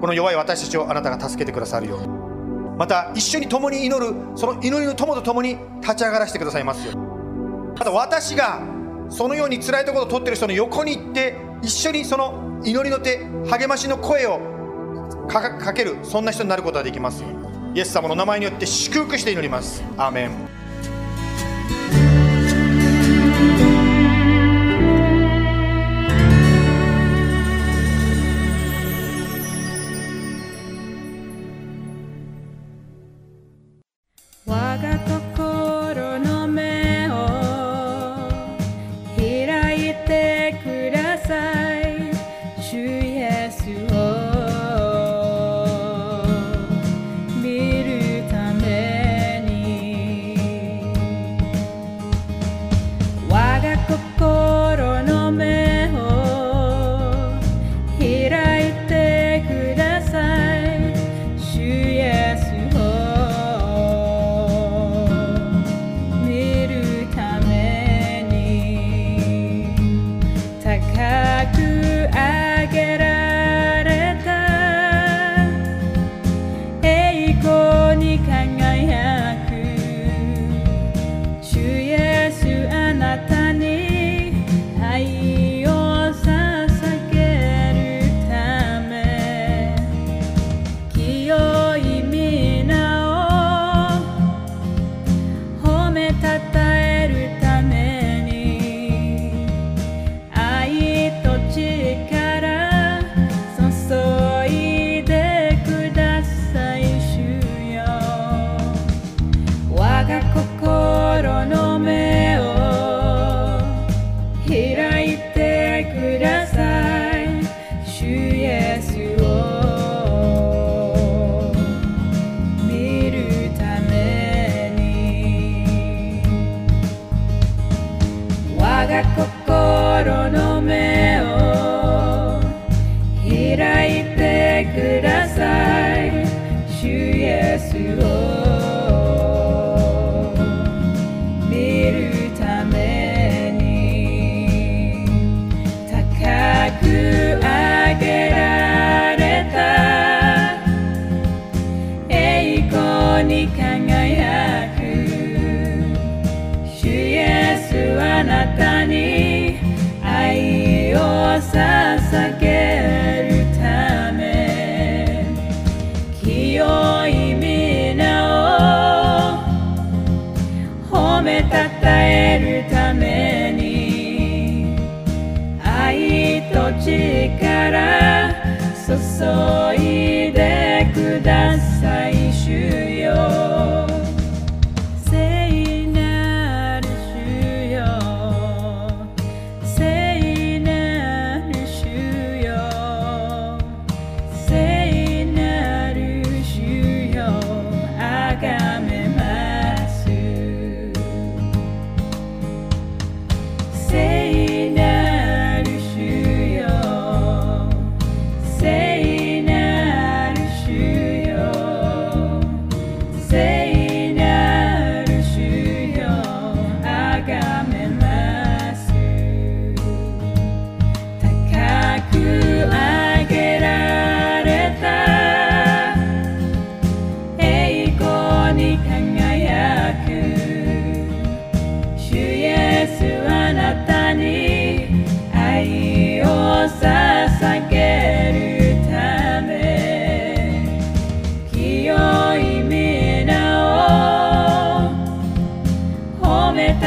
[0.00, 2.08] この弱い私たちをあなたが助けてくださるように。
[2.76, 7.00] また一緒に共に祈るその祈りの友と共に立ち上がらせてくださいますように。
[7.78, 8.60] また私が
[9.08, 14.40] そのように辛いところを取ってる人の横に行って一緒にその祈りの手励ましの声を
[15.28, 17.24] かけるそんな人になることができます
[17.74, 19.82] イエス様の名前によって祝福して祈ります。
[19.96, 20.57] アーメン。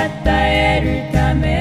[0.10, 1.61] たえるため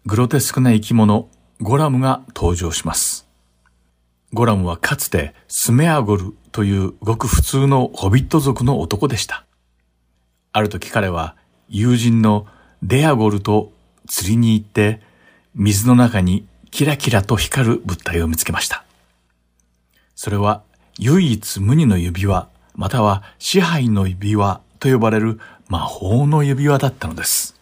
[0.05, 1.31] グロテスクな生き物
[1.63, 3.27] ゴラムが登場します。
[4.35, 9.47] ゴラムはかつてスメアゴルというごく普通のホビット族の男でした。
[10.53, 11.35] ある時彼は
[11.75, 12.47] 友人の
[12.83, 13.73] デアゴルと
[14.07, 15.01] 釣りに行って
[15.55, 18.85] 水の中にキラキラと光る物体を見つけました。
[20.15, 20.63] それは
[20.99, 27.59] 唯一無二の指輪、または支配の指輪と呼ばれる魔法の指輪だったのです。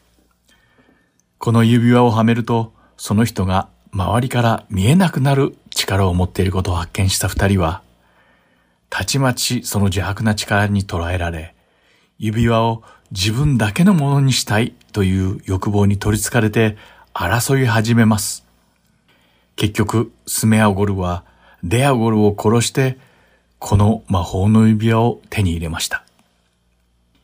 [1.39, 7.83] この指輪をはめると、その人が周りから見えなくなる力を持っていることを発見した二人は、
[8.89, 11.55] たちまちその邪悪な力に捉えられ、
[12.19, 12.83] 指輪を
[13.13, 16.77] 自分だけのものにしたいという欲望に取り憑かれて
[17.13, 18.45] 争い始めます。
[19.57, 21.25] 結局、スメアゴルは
[21.65, 22.99] デアゴルを殺して、
[23.59, 26.05] この魔法の指輪を手に入れました。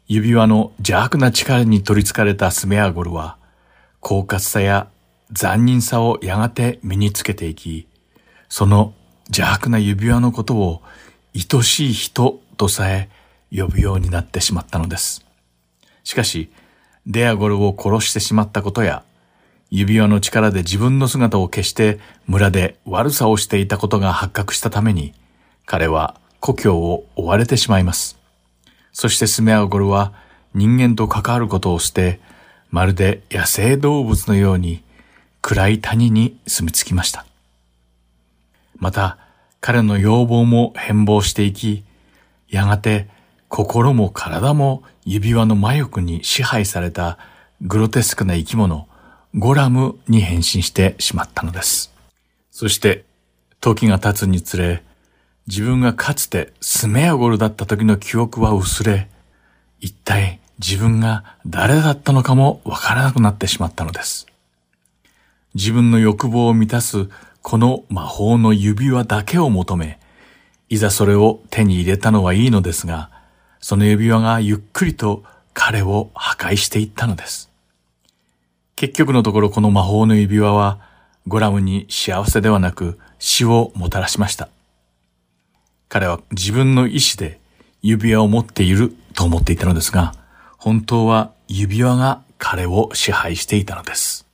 [0.08, 3.36] 指輪の邪悪な力に取り憑かれたスメアゴルは、
[4.02, 4.88] 狡猾さや
[5.32, 7.86] 残忍さをやがて身につけていき、
[8.48, 8.92] その
[9.28, 10.82] 邪悪な指輪のことを
[11.34, 13.08] 愛しい人とさえ
[13.50, 15.25] 呼ぶようになってしまったのです。
[16.06, 16.50] しかし、
[17.04, 19.02] デアゴルを殺してしまったことや、
[19.70, 21.98] 指輪の力で自分の姿を消して
[22.28, 25.14] 村で悪さをしていたことが発覚したために、
[25.64, 28.16] 彼は故郷を追われてしまいます。
[28.92, 30.12] そしてスメアゴルは
[30.54, 32.20] 人間と関わることをして、
[32.70, 34.84] まるで野生動物のように
[35.42, 37.26] 暗い谷に住み着きました。
[38.76, 39.18] また、
[39.60, 41.82] 彼の要望も変貌していき、
[42.48, 43.08] やがて
[43.48, 47.18] 心も体も指輪の魔力に支配された
[47.62, 48.88] グロテスクな生き物、
[49.34, 51.92] ゴラムに変身してしまったのです。
[52.50, 53.04] そして、
[53.60, 54.82] 時が経つにつれ、
[55.46, 59.08] 自分がかつてスメアゴルだった時の記憶は薄れ、
[59.80, 64.26] 一体自分が誰だったのかもわからなくなってしまったのです。
[65.54, 67.08] 自分の欲望を満たす
[67.42, 70.00] この魔法の指輪だけを求め、
[70.68, 73.10] いざそれを手に入れたのはいいのですが、
[73.66, 77.50] その指輪がゆっくりと彼を破壊していったのです。
[78.76, 80.78] 結局のところこの魔法の指輪は
[81.26, 84.50] ゴラムに幸せではなく死をもたらしました。
[85.88, 87.40] 彼は自分の意志で
[87.82, 90.14] 指輪を持っていると思っていたのですが、
[90.58, 94.28] 本当は指輪が彼を支配していたのです。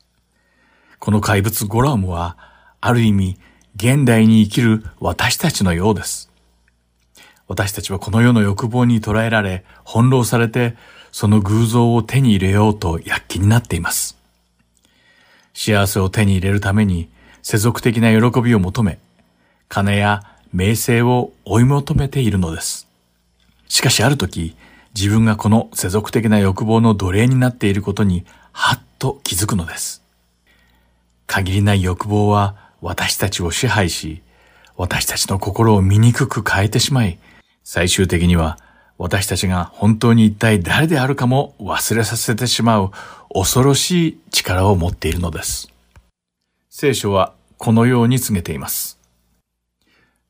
[0.99, 2.37] この怪物ゴラムは、
[2.83, 3.39] ある意味、
[3.77, 6.32] 現代に生きる私たちのようです。
[7.53, 10.75] 私たちはこの世の欲望に捉えられ、翻弄されて、
[11.11, 14.17] その偶像を手に入れようと躍起になっています。
[15.53, 17.11] 幸せを手に入れるために
[17.43, 18.99] 世俗的な喜びを求め、
[19.69, 20.23] 金や
[20.55, 22.89] 名声を追い求めているのです。
[23.69, 24.57] しかしある時、
[24.95, 30.03] 自分がこの世俗的な欲望の奴隷になっていることに、はっと気づくのです。
[31.27, 34.23] 限りない欲望は私たちを支配し、
[34.79, 37.19] 私たちの心を醜く変えてしまい、
[37.65, 38.59] 最終的には
[38.99, 42.91] 私たちが本当に一体誰であるかも忘れさせてしまう
[43.35, 45.73] 恐ろしい力を持っているのです。
[46.71, 48.99] 聖書はこのように告げています。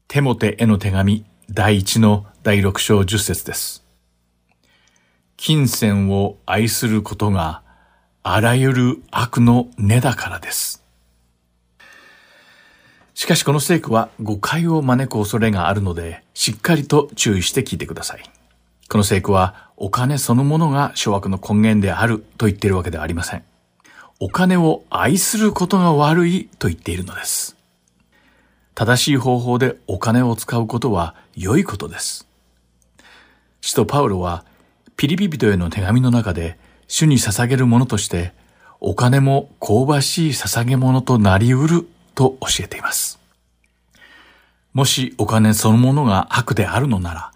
[0.08, 3.82] テモテへの手紙第1の第6章10節です。
[5.36, 7.62] 金銭を愛することが
[8.22, 10.81] あらゆる悪の根だからです。
[13.22, 18.22] しかしこの聖句は誤解を招く恐れがあるので、しっかりと注意して聞いてください。
[18.88, 23.44] この聖句はお金そのものが諸悪の根源であると言っているわけではありません。
[24.18, 27.56] お金を愛することが悪いと言っているのです。
[28.74, 32.26] 正しい方法でお金を使うことは良いことです。
[33.60, 34.44] 使徒パウロは
[34.96, 36.58] ピリピ人への手紙の中で
[36.88, 38.32] 主に捧げるものとして
[38.80, 43.18] お金も香ばしい捧げ物となり得ると教えています。
[44.72, 47.32] もしお金そのものが悪であるのなら、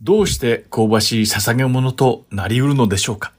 [0.00, 3.32] どうして香ばしい捧げ物となり得るのでしょうか？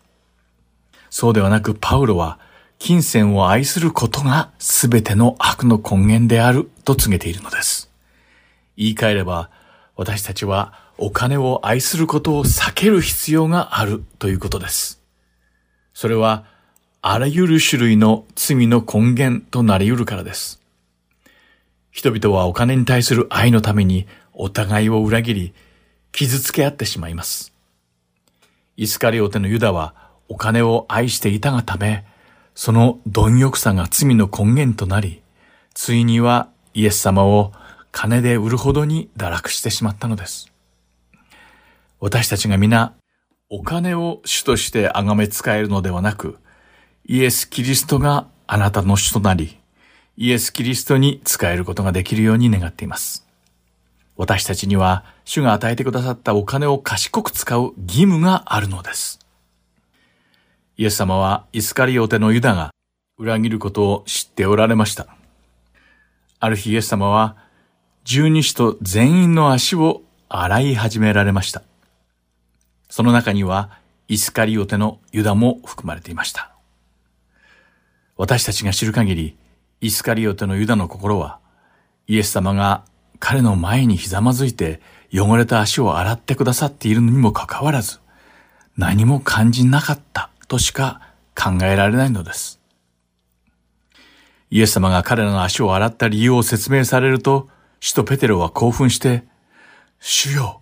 [1.09, 2.37] そうではなくパウロは
[2.79, 7.89] 金銭を愛することが全ての悪の根源であると告げているのです。
[8.75, 9.49] 言い換えれば
[9.95, 15.01] 私たちはお金を愛することを避ける必要があるということです。
[15.93, 16.45] それは
[17.01, 20.58] あらゆる種類の罪の根源となり得るからです。
[21.91, 25.53] 人々はお金に対する愛のためにお互いを裏切り、
[26.11, 27.53] 傷つけ合ってしまいます。
[28.77, 29.93] イスカリオテのユダは
[30.29, 32.05] お金を愛していたがため、
[32.55, 35.21] その貪欲さが罪の根源となり、
[35.73, 37.51] ついにはイエス様を
[37.91, 40.51] 金で売るほどに堕落してしまったのです。
[41.99, 42.93] 私たちが皆、
[43.49, 46.37] お金を主として崇め使えるのではなく、
[47.05, 49.58] イエス・キリストがあなたの主となり、
[50.21, 53.25] イエス・キリストに使えることができるように願っています。
[54.17, 59.25] 私たちには主が与えてくださったお金を賢く使う義務があるのです。
[60.75, 62.71] イエス様はイスカリオテのユダが
[63.17, 65.07] 裏切ることを知っておられました。
[66.41, 67.37] ある日イエス様は
[68.03, 71.61] 十二使徒全員の足を洗い始められました。
[72.89, 76.51] その中にはイスカリオテのユダも含まれていました。
[78.17, 79.37] 私たちが知る限り、
[79.81, 81.39] イスカリオテのユダの心は、
[82.07, 82.83] イエス様が
[83.19, 84.81] 彼の前にひざまずいて
[85.13, 87.99] 汚れた足を洗ってくださっているのにもかかわらず、
[88.77, 91.01] 何も感じなかったとしか
[91.35, 92.59] 考えられないのです。
[94.51, 97.47] イエス様が彼らの足を洗った理由を説明されると、
[97.79, 99.23] 使徒ペテロは興奮して、
[99.99, 100.61] 主よ、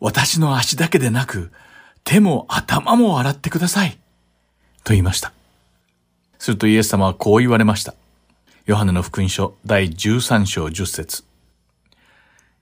[0.00, 1.52] 私の足だけでなく、
[2.04, 3.98] 手も頭も洗ってください。
[4.82, 5.32] と言いました。
[6.38, 7.94] するとイエス様はこう言われました。
[8.68, 11.24] ヨハネの福音書第13章10節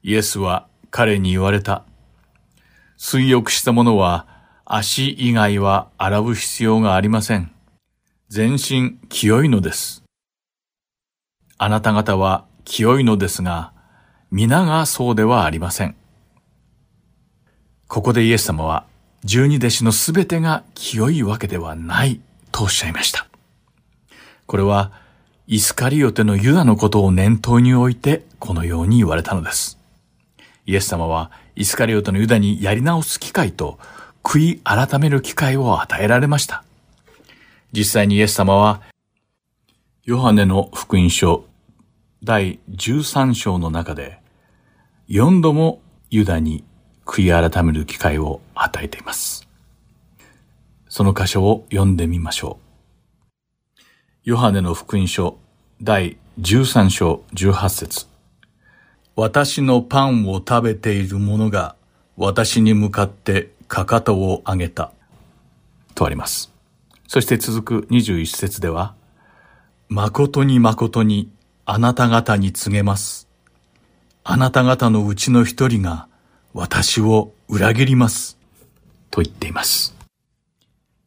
[0.04, 1.82] イエスは彼に言われた。
[2.96, 4.28] 水浴した者は
[4.64, 7.50] 足以外は洗う必要がありません。
[8.28, 10.04] 全身清いのです。
[11.59, 13.72] あなた方は清いのですが、
[14.30, 15.96] 皆がそうではありません。
[17.88, 18.86] ここでイエス様は
[19.24, 22.20] 十二弟子のすべてが清いわけではない
[22.52, 23.26] とおっしゃいました。
[24.46, 25.04] これは
[25.49, 29.78] イスカリオテのユダのことを念頭に置いてこのように言われたのです。
[30.66, 33.78] イエス様はイスカリオテのユダにやり直す機会と
[34.24, 36.64] 悔い改める機会を与えられました。
[37.70, 38.82] 実際にイエス様は
[40.05, 41.44] ヨハネの福音書
[42.24, 44.18] 第13章の中で
[45.09, 45.80] 4度も
[46.11, 46.64] ユダに
[47.05, 49.47] 悔い改める機会を与えています。
[50.88, 52.66] その箇所を読んでみましょう。
[54.27, 55.39] ヨハネの福音書
[55.81, 58.07] 第13章18節
[59.14, 61.77] 私のパンを食べている者が
[62.16, 64.91] 私に向かってかかとを上げた。
[65.95, 66.53] とあります。
[67.07, 68.97] そして続く21節では、
[69.89, 71.31] 誠に誠に
[71.64, 73.29] あなた方に告げます。
[74.24, 76.09] あなた方のうちの一人が
[76.53, 78.37] 私を裏切ります。
[79.12, 79.95] と言っています。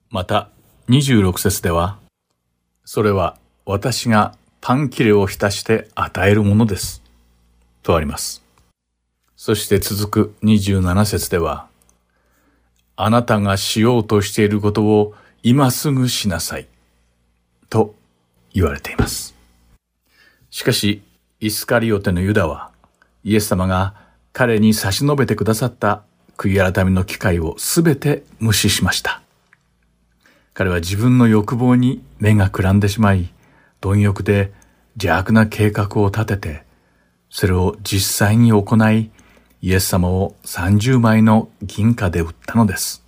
[0.09, 0.47] また、
[0.87, 1.99] 26節では、
[2.91, 3.37] それは
[3.67, 7.03] 私がパン切れを浸して与えるものです。
[7.83, 8.41] とあります。
[9.35, 11.67] そして続く27節では、
[12.95, 15.13] あなたがしようとしていることを
[15.43, 16.67] 今すぐしなさい。
[17.69, 17.93] と
[18.55, 19.35] 言われています。
[20.49, 21.03] しかし、
[21.39, 22.71] イスカリオテのユダは、
[23.23, 23.93] イエス様が
[24.33, 26.01] 彼に差し伸べてくださった
[26.39, 29.21] 悔い改めの機会をすべて無視しました。
[30.59, 33.31] 彼は自分の欲望に目がくらんでしまい、
[33.79, 34.51] 貪欲で
[34.95, 36.63] 邪悪な計画を立てて、
[37.29, 39.09] それを実際に行い、
[39.61, 43.05] イエス様を30枚の銀貨で売ったのです。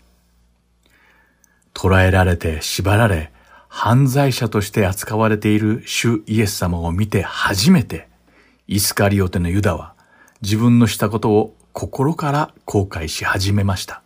[1.74, 3.34] 捕らえられて縛られ、
[3.68, 8.08] 犯罪者として扱われている主イエス様を見て初めて、
[8.70, 9.94] イスカリオテのユダは
[10.42, 14.04] 自分のしたことを心から後悔し始めました。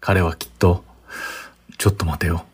[0.00, 0.82] 彼はきっと、
[1.82, 2.44] ちょっと待てよ。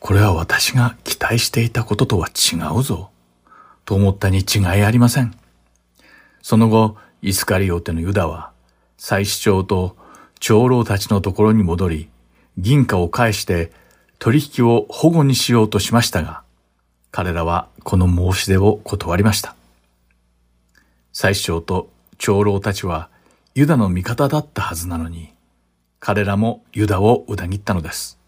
[0.00, 3.10] これは私が期待していたこととは違うぞ。
[3.84, 5.34] と思ったに違いありません。
[6.40, 8.52] その後、イスカリオテのユダは、
[8.96, 9.98] 祭司長と
[10.40, 12.08] 長老たちのところに戻り、
[12.56, 13.70] 銀貨を返して
[14.18, 16.40] 取引を保護にしようとしましたが、
[17.10, 19.56] 彼らはこの申し出を断りました。
[21.12, 23.10] 祭司長と長老たちは
[23.54, 25.34] ユダの味方だったはずなのに、
[26.00, 28.23] 彼らもユダを裏切ったのです。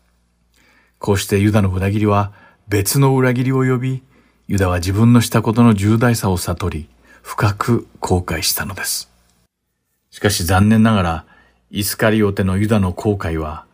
[0.98, 2.32] こうしてユダの裏切りは
[2.68, 4.02] 別の裏切りを呼び、
[4.48, 6.88] ユダは自分のしたことの重大さを悟り、
[7.22, 9.10] 深く後悔したのです。
[10.10, 11.24] しかし残念ながら、
[11.70, 13.66] イスカリオテのユダの後悔は、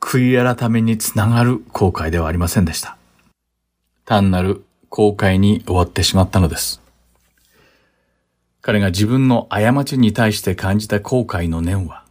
[0.00, 2.96] 悔い改めにつながる後悔ではありませんでした。
[4.04, 6.80] 単なる後悔に終わってしまったのです。
[8.60, 12.04] 彼が自分の過ちに対して感じた後悔の念は、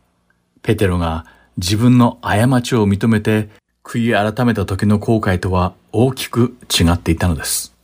[0.64, 1.26] ペテロが
[1.58, 3.50] 自分の過ちを認めて
[3.84, 7.76] 悔い改めた時の後悔とは大きく違っていたのです。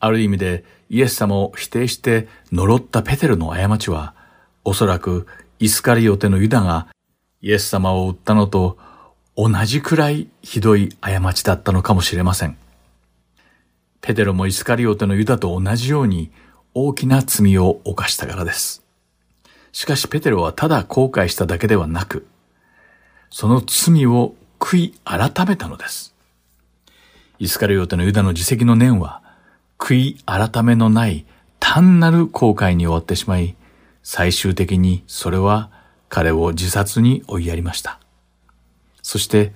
[0.00, 4.14] ある意味でイエス様を否定して呪ったペテロの過ちは、
[4.64, 5.26] おそらく
[5.58, 6.86] イスカリオテのユダが
[7.42, 8.78] イエス様を売ったのと
[9.36, 12.56] 同じくらいひどい過ちだったのかもしれません。
[14.00, 16.30] ペテロもイスカリオテのユダと同じように
[16.74, 18.84] 大きな罪を犯したからです。
[19.72, 22.26] しかしペテロはただ後悔しただけではなく、
[23.30, 26.14] その罪を悔い改めたのです。
[27.38, 29.22] イスカリオテのユダの自責の念は、
[29.78, 31.24] 悔い改めのない
[31.60, 33.54] 単なる後悔に終わってしまい、
[34.02, 35.70] 最終的にそれは
[36.08, 38.00] 彼を自殺に追いやりました。
[39.02, 39.52] そして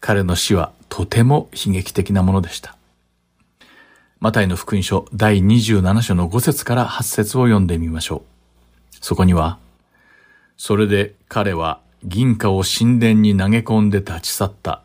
[0.00, 2.76] 彼の死はとても悲劇的なものでした。
[4.20, 8.22] マタイの福音書第27章の5節から8節を読んでみましょう。
[9.00, 9.58] そこには、
[10.56, 14.82] それで彼は銀貨を神殿に投げ込んで立ち去った。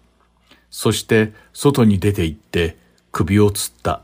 [0.70, 2.78] そして外に出て行って
[3.12, 4.02] 首を吊った。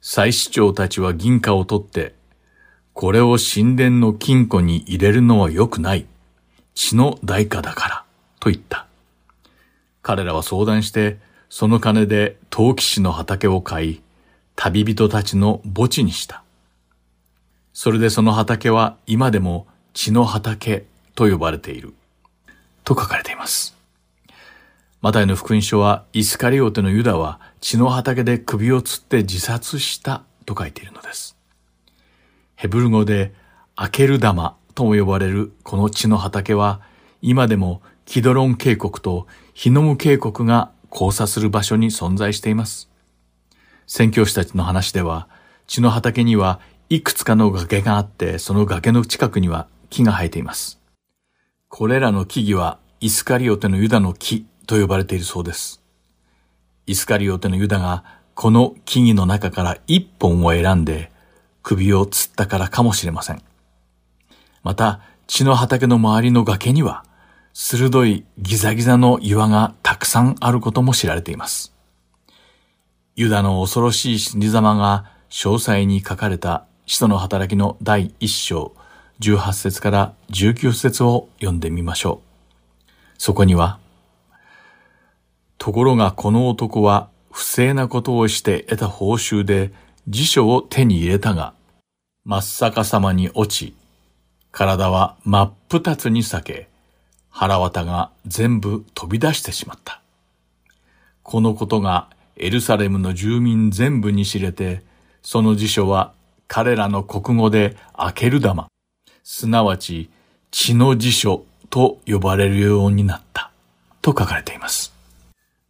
[0.00, 2.14] 祭司長たちは銀貨を取って、
[2.92, 6.06] これを神殿の金庫に入れるのは良くない。
[6.74, 8.04] 血の代価だから、
[8.40, 8.86] と言った。
[10.02, 14.00] 彼らは相談して、その金で陶器師の畑を買い、
[14.56, 16.42] 旅人たちの墓地にした。
[17.72, 20.84] それでその畑は今でも血の畑
[21.14, 21.94] と呼ばれている。
[22.84, 23.76] と書かれています。
[25.00, 31.36] マタイの福音書はイスカリオテのユダは血の畑で首を吊って自殺したと書いているのです。
[32.54, 33.34] ヘブル語で
[33.74, 36.80] アケルダマとも呼ばれるこの血の畑は
[37.20, 42.88] 今でもキドロン渓谷とヒノム渓谷が交差する場所に存在しています。
[43.86, 45.28] 宣教師たちの話では
[45.66, 50.81] 血の畑にはいくつかの崖があってその崖の近くには木が生えています。
[51.74, 55.80] これらの木々はイスカリオテのユダの木と呼ばれているそうです。
[56.86, 58.04] イスカリオテのユダが
[58.34, 61.10] この木々の中から一本を選んで
[61.62, 63.42] 首を吊ったからかもしれません。
[64.62, 67.06] また、血の畑の周りの崖には
[67.54, 71.72] 鋭いギザギザの岩がたくさんあることも知られています。
[73.16, 78.74] ユダの恐ろしい死に様が詳細に書かれた使徒の働きの第一章
[79.22, 82.90] 18節から19節を読んでみましょう。
[83.18, 83.78] そこには、
[85.58, 89.72] ところがこの男は不正なことをして得た報酬で
[90.08, 91.54] 辞書を手に入れたが、
[92.24, 93.74] 真っ逆さまに落ち、
[94.50, 96.68] 体は真っ二つに裂け、
[97.30, 100.02] 腹渡が全部飛び出してしまった。
[101.22, 104.82] このことがエルサレムの住民全部に知れて、
[105.22, 106.12] その辞書は
[106.48, 108.66] 彼らの国語で開ける玉、
[109.24, 110.10] すなわち
[110.50, 113.50] 血の辞書と呼ばれるようになった
[114.00, 114.92] と書かれています。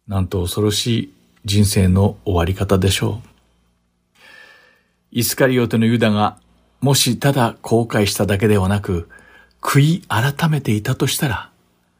[0.07, 1.13] なんと恐ろしい
[1.45, 3.29] 人生の終わり方でしょう。
[5.11, 6.37] イスカリオテのユダが
[6.81, 9.07] もしただ後悔しただけではなく
[9.61, 11.51] 悔い改めていたとしたら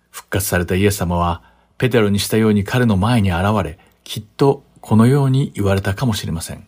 [0.09, 1.43] 復活されたイエス様は
[1.77, 6.67] ペテロにしたように彼の前に現れきっとこのように言われたかもしれません。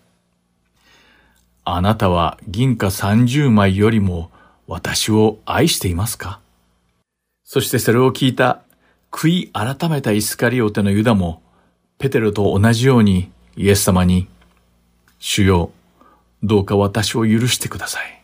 [1.64, 4.30] あなたは銀貨30枚よりも
[4.68, 6.40] 私を愛していますか？
[7.44, 8.62] そしてそれを聞いた
[9.12, 11.42] 悔い改めたイスカリオテのユダも
[11.98, 14.28] ペテロと同じようにイエス様に
[15.20, 15.72] 主よ
[16.44, 18.22] どうか私を許してください。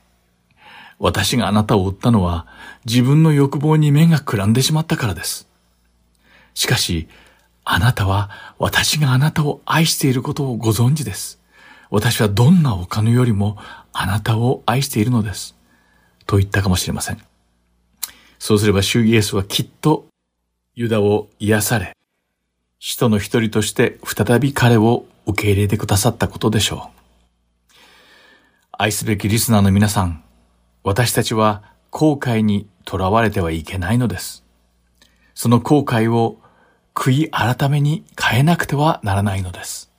[0.99, 2.47] 私があなたを追ったのは
[2.85, 5.47] 自分の欲望に目がくらんでしまったからです。
[6.53, 7.07] しかし、
[7.63, 8.29] あなたは
[8.59, 11.39] 私があなたを愛していることをご存知です。
[11.89, 13.57] 私はどんなお金よりも
[13.93, 15.55] あなたを愛しているのです。
[16.32, 17.21] と言ったかもしれません。
[18.39, 20.05] そうすれば主イエスはきっと
[20.75, 21.97] ユダを癒され、
[22.79, 26.89] 使徒の一人として再び彼を受け入れてくださったことでしょ
[27.73, 27.75] う。
[28.71, 30.23] 愛すべきリスナーの皆さん、
[30.86, 34.45] 私たちは後悔にとらわれてはいけないのです。
[35.36, 36.39] その後悔を
[36.95, 39.91] 悔い改めに変えなくてはならないのです。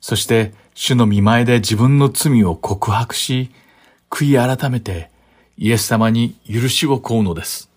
[0.00, 3.50] そして、主の見前で自分の罪を告白し、
[4.08, 5.11] 悔い改めて
[5.62, 7.70] イエス様に許しを請うのです。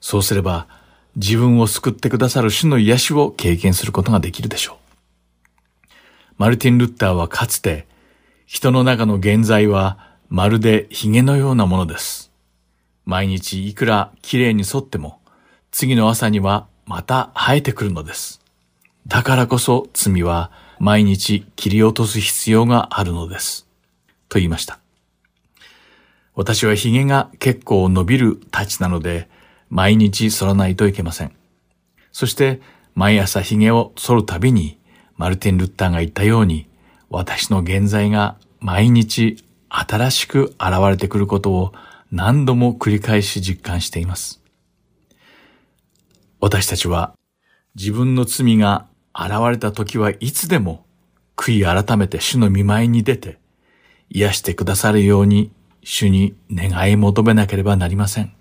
[0.00, 0.66] そうすれば、
[1.14, 4.80] 自分を救ってくださる主の癒しを経験することができるでしょ
[5.84, 5.86] う。
[6.38, 7.86] マルティン・ルッターはかつて、
[8.46, 12.32] 人の中の現在はまるで髭のようなものです。
[13.04, 15.20] 毎日いくら綺麗に沿っても、
[15.70, 18.40] 次の朝にはまた生えてくるのです。
[19.06, 23.68] だからこそ罪は毎日切り落とす必要があるのです。
[24.28, 24.77] と言いました。
[26.38, 29.28] 私は髭が結構伸びるたちなので、
[29.70, 31.32] 毎日剃らないといけません。
[32.12, 32.60] そして
[32.94, 34.78] 毎朝髭を剃るたびに、
[35.16, 36.68] マルティン・ルッターが言ったように、
[37.10, 41.72] 私の現在が毎日新しく現れてくることを
[42.12, 44.40] 何度も繰り返し実感しています。
[46.38, 47.14] 私たちは
[47.74, 50.86] 自分の罪が現れた時はいつでも
[51.36, 53.40] 悔い改めて主の見舞いに出て
[54.08, 55.50] 癒してくださるように
[55.90, 58.34] 主に願い求めなければなりません。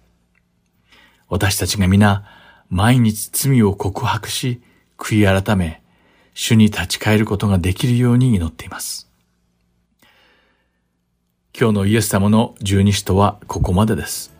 [1.30, 2.26] 私たちが皆
[2.70, 4.62] 毎日罪を告白し
[4.98, 5.82] 悔い改め
[6.34, 9.10] 主に立ち返ることができるように祈っています。
[11.58, 14.34] 今日のイエス様の十二使徒はここまでです。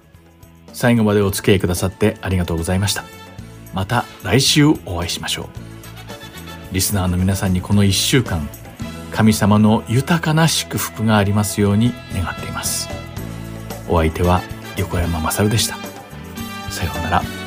[0.74, 3.06] 最後までお付き合いくださってありがとうございました。
[3.74, 5.48] また来週お会いしましょう
[6.74, 8.50] リスナーの皆さんにこの一週間
[9.12, 12.90] 神様の豊かな祝福がありますように願っています。
[13.90, 14.42] お相手は
[14.78, 15.78] 横山まさるでした。
[16.70, 17.47] さようなら。